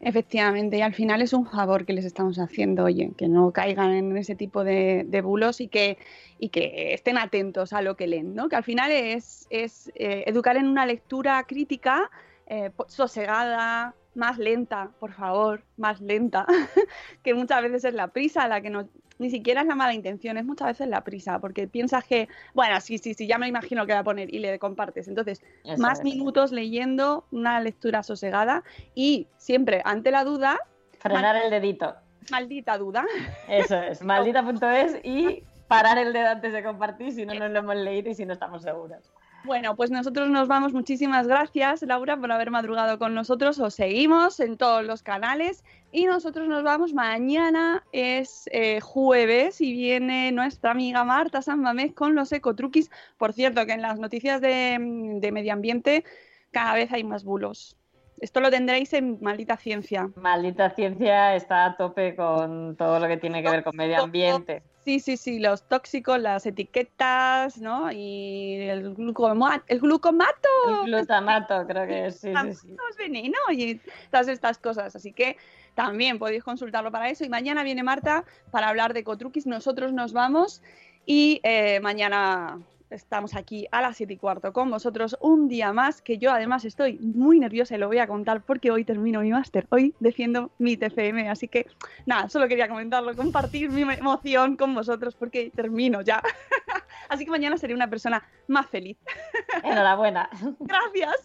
[0.00, 3.92] Efectivamente, y al final es un favor que les estamos haciendo, oye, que no caigan
[3.92, 5.96] en ese tipo de, de bulos y que,
[6.38, 8.50] y que estén atentos a lo que leen, ¿no?
[8.50, 12.10] Que al final es, es eh, educar en una lectura crítica
[12.46, 16.46] eh, sosegada, más lenta, por favor, más lenta,
[17.22, 18.86] que muchas veces es la prisa la que nos...
[19.18, 22.78] Ni siquiera es la mala intención, es muchas veces la prisa, porque piensas que, bueno,
[22.82, 25.08] sí, sí, sí, ya me imagino que va a poner y le compartes.
[25.08, 26.04] Entonces, Eso más es.
[26.04, 28.62] minutos leyendo, una lectura sosegada
[28.94, 30.58] y siempre ante la duda,
[30.98, 31.94] Frenar el dedito.
[32.30, 33.06] maldita duda.
[33.48, 37.76] Eso es, maldita.es y parar el dedo antes de compartir si no nos lo hemos
[37.76, 39.10] leído y si no estamos seguros.
[39.46, 40.72] Bueno, pues nosotros nos vamos.
[40.72, 43.60] Muchísimas gracias, Laura, por haber madrugado con nosotros.
[43.60, 46.92] Os seguimos en todos los canales y nosotros nos vamos.
[46.92, 52.90] Mañana es eh, jueves y viene nuestra amiga Marta San Mamés con los ecotruquis.
[53.18, 54.78] Por cierto, que en las noticias de,
[55.20, 56.02] de medio ambiente
[56.50, 57.76] cada vez hay más bulos.
[58.20, 60.10] Esto lo tendréis en Maldita Ciencia.
[60.16, 64.64] Maldita ciencia está a tope con todo lo que tiene que ver con medio ambiente.
[64.86, 67.90] Sí, sí, sí, los tóxicos, las etiquetas, ¿no?
[67.90, 70.48] Y el, glucoma- el glucomato.
[70.84, 72.76] El glutamato, creo que es, sí, sí, sí.
[72.88, 73.80] es veneno y
[74.12, 74.94] todas estas cosas.
[74.94, 75.38] Así que
[75.74, 77.24] también podéis consultarlo para eso.
[77.24, 79.44] Y mañana viene Marta para hablar de Cotruquis.
[79.48, 80.62] Nosotros nos vamos
[81.04, 82.60] y eh, mañana
[82.90, 86.64] estamos aquí a las 7 y cuarto con vosotros un día más, que yo además
[86.64, 90.50] estoy muy nerviosa y lo voy a contar porque hoy termino mi máster, hoy defiendo
[90.58, 91.66] mi TFM, así que
[92.04, 96.22] nada, solo quería comentarlo, compartir mi emoción con vosotros porque termino ya.
[97.08, 98.96] así que mañana seré una persona más feliz.
[99.62, 100.28] Enhorabuena.
[100.60, 101.16] Gracias.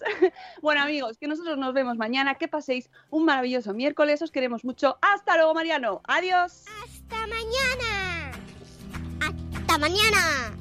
[0.61, 2.35] Bueno, amigos, que nosotros nos vemos mañana.
[2.35, 4.21] Que paséis un maravilloso miércoles.
[4.21, 4.97] Os queremos mucho.
[5.01, 6.01] Hasta luego, Mariano.
[6.07, 6.65] Adiós.
[6.83, 8.31] ¡Hasta mañana!
[9.19, 10.60] ¡Hasta mañana!